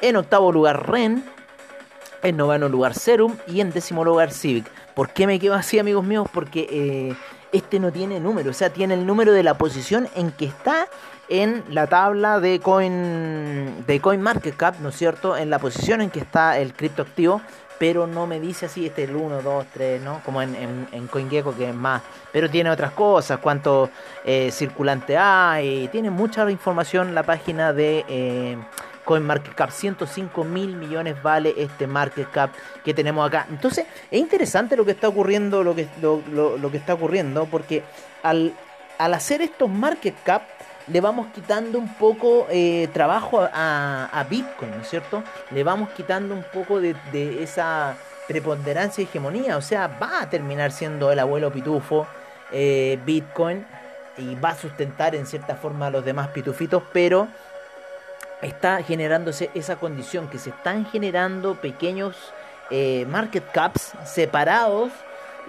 En 0.02 0.16
octavo 0.16 0.52
lugar 0.52 0.90
Ren. 0.90 1.24
En 2.22 2.38
noveno 2.38 2.68
lugar 2.68 2.94
Serum. 2.94 3.38
Y 3.48 3.62
en 3.62 3.72
décimo 3.72 4.04
lugar 4.04 4.32
Civic. 4.32 4.70
¿Por 4.94 5.10
qué 5.14 5.26
me 5.28 5.40
quedo 5.40 5.56
así, 5.56 5.80
amigos 5.80 6.04
míos? 6.04 6.28
Porque 6.34 6.68
eh, 6.70 7.16
este 7.52 7.80
no 7.80 7.92
tiene 7.92 8.20
número. 8.20 8.52
O 8.52 8.54
sea, 8.54 8.72
tiene 8.72 8.96
el 8.96 9.06
número 9.06 9.32
de 9.32 9.44
la 9.44 9.58
posición 9.58 10.10
en 10.16 10.32
que 10.32 10.46
está 10.46 10.88
en 11.30 11.64
la 11.70 11.88
tabla 11.88 12.40
de 12.40 12.60
Coin 12.60 13.86
de 13.86 14.00
Coin 14.02 14.20
Market 14.22 14.56
Cap, 14.58 14.76
¿no 14.80 14.90
es 14.90 14.96
cierto? 14.96 15.38
En 15.38 15.50
la 15.50 15.60
posición 15.60 16.02
en 16.02 16.10
que 16.10 16.20
está 16.20 16.58
el 16.58 16.74
criptoactivo, 16.74 17.42
pero 17.78 18.08
no 18.08 18.28
me 18.28 18.40
dice 18.40 18.66
así, 18.66 18.86
este 18.86 19.04
es 19.04 19.10
el 19.10 19.16
1, 19.16 19.42
2, 19.42 19.66
3, 19.74 20.02
¿no? 20.02 20.22
Como 20.26 20.42
en, 20.42 20.88
en, 20.92 21.08
CoinGecko 21.08 21.56
que 21.56 21.70
es 21.70 21.76
más, 21.76 22.02
pero 22.34 22.50
tiene 22.50 22.70
otras 22.70 22.92
cosas, 22.92 23.40
cuánto 23.40 23.90
eh, 24.26 24.52
circulante 24.52 25.18
hay, 25.18 25.88
tiene 25.88 26.10
mucha 26.10 26.50
información 26.52 27.16
la 27.16 27.24
página 27.24 27.74
de 27.74 28.06
eh, 28.10 28.58
CoinMarketCap, 29.06 29.72
105 29.72 30.44
mil 30.44 30.76
millones 30.76 31.22
vale 31.24 31.54
este 31.58 31.88
market 31.88 32.30
cap 32.30 32.52
que 32.84 32.94
tenemos 32.94 33.28
acá. 33.28 33.48
Entonces, 33.50 33.86
es 34.12 34.20
interesante 34.20 34.76
lo 34.76 34.84
que 34.84 34.92
está 34.92 35.08
ocurriendo, 35.08 35.64
lo 35.64 35.74
que, 35.74 35.88
lo, 36.02 36.22
lo, 36.32 36.72
que 36.72 36.78
está 36.78 36.96
ocurriendo, 36.96 37.46
porque 37.46 37.84
al, 38.24 38.54
al 38.98 39.14
hacer 39.14 39.42
estos 39.42 39.70
market 39.70 40.16
cap, 40.24 40.44
le 40.92 41.02
vamos 41.02 41.28
quitando 41.34 41.78
un 41.78 41.94
poco 41.96 42.48
eh, 42.50 42.90
trabajo 42.94 43.42
a, 43.42 44.26
Bitcoin, 44.30 44.72
¿no 44.72 44.82
es 44.82 44.90
cierto? 44.90 45.24
Le 45.52 45.64
vamos 45.64 45.90
quitando 45.90 46.34
un 46.34 46.44
poco 46.44 46.80
de, 46.82 46.96
esa 47.42 47.96
preponderancia 48.28 49.02
y 49.02 49.06
hegemonía, 49.06 49.58
o 49.58 49.62
sea, 49.62 49.88
va 49.88 50.22
a 50.22 50.30
terminar 50.30 50.72
siendo 50.72 51.12
el 51.12 51.20
abuelo 51.20 51.52
pitufo 51.52 52.08
eh, 52.52 53.00
Bitcoin 53.06 53.66
y 54.18 54.36
va 54.36 54.50
a 54.50 54.56
sustentar 54.56 55.16
en 55.16 55.26
cierta 55.26 55.56
forma 55.56 55.88
a 55.88 55.90
los 55.90 56.06
demás 56.06 56.30
pitufitos, 56.30 56.84
pero 56.94 57.28
está 58.42 58.84
generándose 58.84 59.50
esa 59.54 59.78
condición 59.78 60.28
que 60.28 60.38
se 60.38 60.52
están 60.52 60.86
generando 60.86 61.56
pequeños 61.56 62.16
eh, 62.70 63.06
market 63.10 63.52
caps 63.52 63.94
separados 64.06 64.92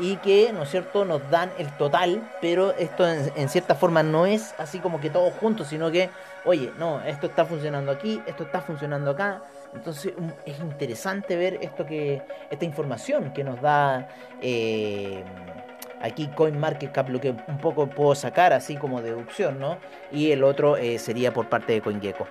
y 0.01 0.16
que, 0.16 0.53
¿no 0.53 0.62
es 0.62 0.70
cierto?, 0.70 1.05
nos 1.05 1.28
dan 1.30 1.51
el 1.59 1.68
total, 1.76 2.28
pero 2.40 2.72
esto 2.72 3.07
en, 3.07 3.48
cierta 3.48 3.74
forma 3.74 4.03
no 4.03 4.26
es 4.26 4.55
así 4.59 4.78
como 4.78 5.01
que 5.01 5.11
todos 5.11 5.34
juntos, 5.34 5.68
sino 5.68 5.90
que, 5.90 6.11
oye, 6.44 6.72
no, 6.78 7.03
esto 7.03 7.26
está 7.26 7.44
funcionando 7.44 7.92
aquí, 7.92 8.20
esto 8.26 8.44
está 8.44 8.62
funcionando 8.62 9.11
acá. 9.11 9.42
Entonces 9.74 10.14
es 10.46 10.59
interesante 10.59 11.36
ver 11.36 11.59
esto 11.61 11.86
que, 11.86 12.22
esta 12.51 12.64
información 12.64 13.32
que 13.32 13.44
nos 13.44 13.61
da 13.61 14.09
eh, 14.40 15.22
aquí 16.01 16.28
CoinMarketCap 16.28 17.09
lo 17.11 17.20
que 17.20 17.30
un 17.30 17.59
poco 17.59 17.86
puedo 17.86 18.14
sacar 18.14 18.53
así 18.53 18.76
como 18.76 19.03
deducción, 19.03 19.61
¿no? 19.61 19.78
Y 20.11 20.32
el 20.32 20.42
otro 20.42 20.76
eh, 20.76 20.98
sería 20.98 21.32
por 21.32 21.48
parte 21.48 21.74
de 21.74 21.82
CoinGecko. 21.82 22.26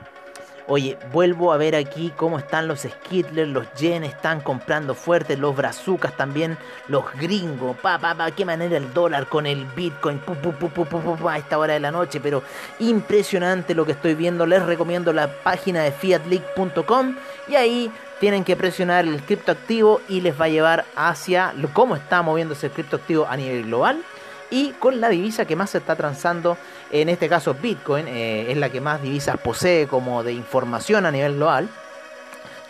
Oye, 0.72 1.00
vuelvo 1.12 1.52
a 1.52 1.58
ver 1.58 1.76
aquí 1.76 2.14
cómo 2.16 2.38
están 2.38 2.68
los 2.68 2.82
Skittlers, 2.82 3.50
los 3.50 3.74
Yen 3.74 4.04
están 4.04 4.40
comprando 4.40 4.94
fuerte, 4.94 5.36
los 5.36 5.56
Brazucas 5.56 6.16
también, 6.16 6.60
los 6.88 7.12
gringos, 7.20 7.76
pa, 7.78 7.98
pa, 7.98 8.14
pa, 8.14 8.30
qué 8.30 8.46
manera 8.46 8.78
el 8.78 8.94
dólar 8.94 9.26
con 9.26 9.48
el 9.48 9.66
Bitcoin, 9.66 10.20
pu, 10.20 10.36
pu, 10.36 10.52
pu, 10.54 11.28
a 11.28 11.40
esta 11.40 11.58
hora 11.58 11.74
de 11.74 11.80
la 11.80 11.90
noche, 11.90 12.20
pero 12.20 12.44
impresionante 12.78 13.74
lo 13.74 13.84
que 13.84 13.94
estoy 13.94 14.14
viendo, 14.14 14.46
les 14.46 14.62
recomiendo 14.64 15.12
la 15.12 15.28
página 15.28 15.82
de 15.82 15.92
fiatleak.com 15.92 17.16
y 17.48 17.56
ahí 17.56 17.92
tienen 18.20 18.44
que 18.44 18.56
presionar 18.56 19.06
el 19.06 19.24
criptoactivo 19.24 20.02
y 20.08 20.22
les 20.22 20.40
va 20.40 20.46
a 20.46 20.50
llevar 20.50 20.86
hacia 20.96 21.52
cómo 21.74 21.96
está 21.96 22.22
moviéndose 22.22 22.68
el 22.68 22.74
criptoactivo 22.74 23.26
a 23.28 23.36
nivel 23.36 23.66
global 23.66 24.04
y 24.52 24.72
con 24.72 25.00
la 25.00 25.10
divisa 25.10 25.46
que 25.46 25.56
más 25.56 25.72
se 25.72 25.78
está 25.80 25.96
transando, 25.96 26.58
en 26.92 27.10
este 27.10 27.30
caso 27.30 27.54
Bitcoin, 27.54 28.08
eh, 28.08 28.52
es 28.52 28.58
la 28.58 28.70
que 28.70 28.82
más 28.82 29.02
divisas 29.02 29.38
posee 29.38 29.88
como 29.88 30.24
de 30.24 30.34
información 30.34 31.06
a 31.06 31.12
nivel 31.12 31.36
global. 31.36 31.70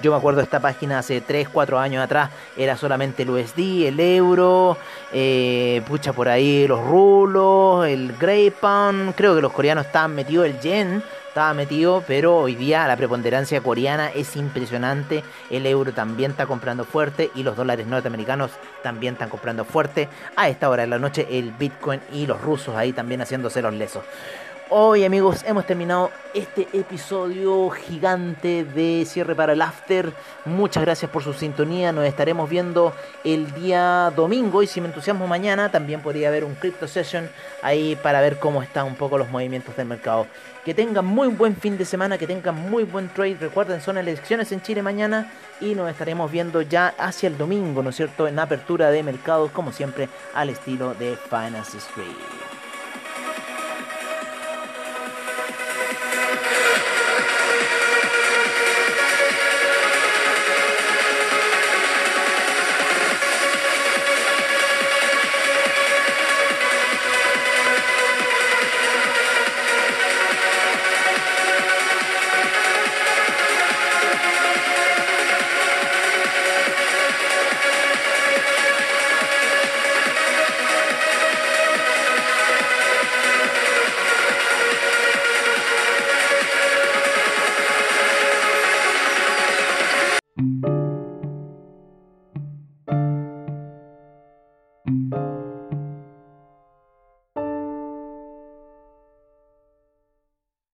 Yo 0.02 0.12
me 0.12 0.18
acuerdo 0.18 0.40
esta 0.40 0.62
página 0.62 1.00
hace 1.00 1.20
3, 1.20 1.50
4 1.50 1.78
años 1.78 2.02
atrás, 2.02 2.30
era 2.56 2.78
solamente 2.78 3.24
el 3.24 3.32
USD, 3.32 3.88
el 3.88 4.00
euro, 4.00 4.78
eh, 5.12 5.82
pucha 5.88 6.14
por 6.14 6.30
ahí 6.30 6.68
los 6.68 6.82
rulos, 6.86 7.86
el 7.86 8.14
Grey 8.18 8.50
Pound, 8.50 9.14
creo 9.16 9.36
que 9.36 9.42
los 9.42 9.52
coreanos 9.52 9.86
estaban 9.86 10.16
metidos 10.16 10.46
el 10.46 10.60
yen, 10.62 11.04
estaba 11.40 11.54
metido, 11.54 12.04
pero 12.06 12.36
hoy 12.36 12.54
día 12.56 12.86
la 12.86 12.98
preponderancia 12.98 13.62
coreana 13.62 14.10
es 14.10 14.36
impresionante. 14.36 15.24
El 15.50 15.66
euro 15.68 15.94
también 15.94 16.32
está 16.32 16.48
comprando 16.48 16.84
fuerte 16.84 17.32
y 17.34 17.44
los 17.44 17.56
dólares 17.56 17.88
norteamericanos 17.88 18.52
también 18.84 19.14
están 19.14 19.30
comprando 19.30 19.64
fuerte. 19.64 20.10
A 20.36 20.50
esta 20.50 20.70
hora 20.70 20.82
de 20.84 20.90
la 20.90 21.00
noche 21.00 21.26
el 21.32 21.54
Bitcoin 21.54 22.02
y 22.12 22.26
los 22.26 22.42
rusos 22.42 22.76
ahí 22.76 22.92
también 22.92 23.22
haciéndose 23.22 23.62
los 23.62 23.74
lesos. 23.74 24.04
Hoy 24.72 25.04
amigos 25.04 25.44
hemos 25.48 25.66
terminado 25.66 26.12
este 26.36 26.68
episodio 26.74 27.72
gigante 27.72 28.64
de 28.64 29.04
cierre 29.08 29.34
para 29.34 29.54
el 29.54 29.64
after. 29.64 30.14
Muchas 30.46 30.84
gracias 30.84 31.10
por 31.10 31.24
su 31.24 31.34
sintonía. 31.34 31.92
Nos 31.92 32.06
estaremos 32.06 32.48
viendo 32.48 32.94
el 33.24 33.52
día 33.56 34.14
domingo 34.16 34.62
y 34.62 34.68
si 34.68 34.80
me 34.80 34.88
entusiasmo 34.90 35.26
mañana 35.26 35.72
también 35.72 36.04
podría 36.04 36.28
haber 36.28 36.44
un 36.44 36.54
crypto 36.54 36.88
session 36.88 37.28
ahí 37.64 37.98
para 38.04 38.22
ver 38.22 38.38
cómo 38.38 38.62
están 38.62 38.86
un 38.86 38.94
poco 38.94 39.18
los 39.18 39.32
movimientos 39.32 39.76
del 39.76 39.88
mercado. 39.88 40.28
Que 40.64 40.76
tengan 40.76 41.04
muy 41.04 41.30
buen 41.30 41.56
fin 41.56 41.76
de 41.76 41.86
semana, 41.86 42.20
que 42.20 42.28
tengan 42.28 42.70
muy 42.70 42.84
buen 42.84 43.10
trade. 43.10 43.38
Recuerden, 43.42 43.82
son 43.82 43.98
elecciones 43.98 44.52
en 44.52 44.62
Chile 44.62 44.84
mañana 44.84 45.32
y 45.60 45.74
nos 45.74 45.90
estaremos 45.90 46.32
viendo 46.32 46.62
ya 46.62 46.94
hacia 47.00 47.26
el 47.26 47.40
domingo, 47.40 47.82
¿no 47.82 47.90
es 47.90 47.96
cierto? 47.96 48.28
En 48.28 48.38
apertura 48.38 48.92
de 48.92 49.02
mercados 49.02 49.50
como 49.50 49.72
siempre 49.72 50.10
al 50.36 50.52
estilo 50.52 50.94
de 50.94 51.18
Finance 51.18 51.80
Street. 51.80 52.39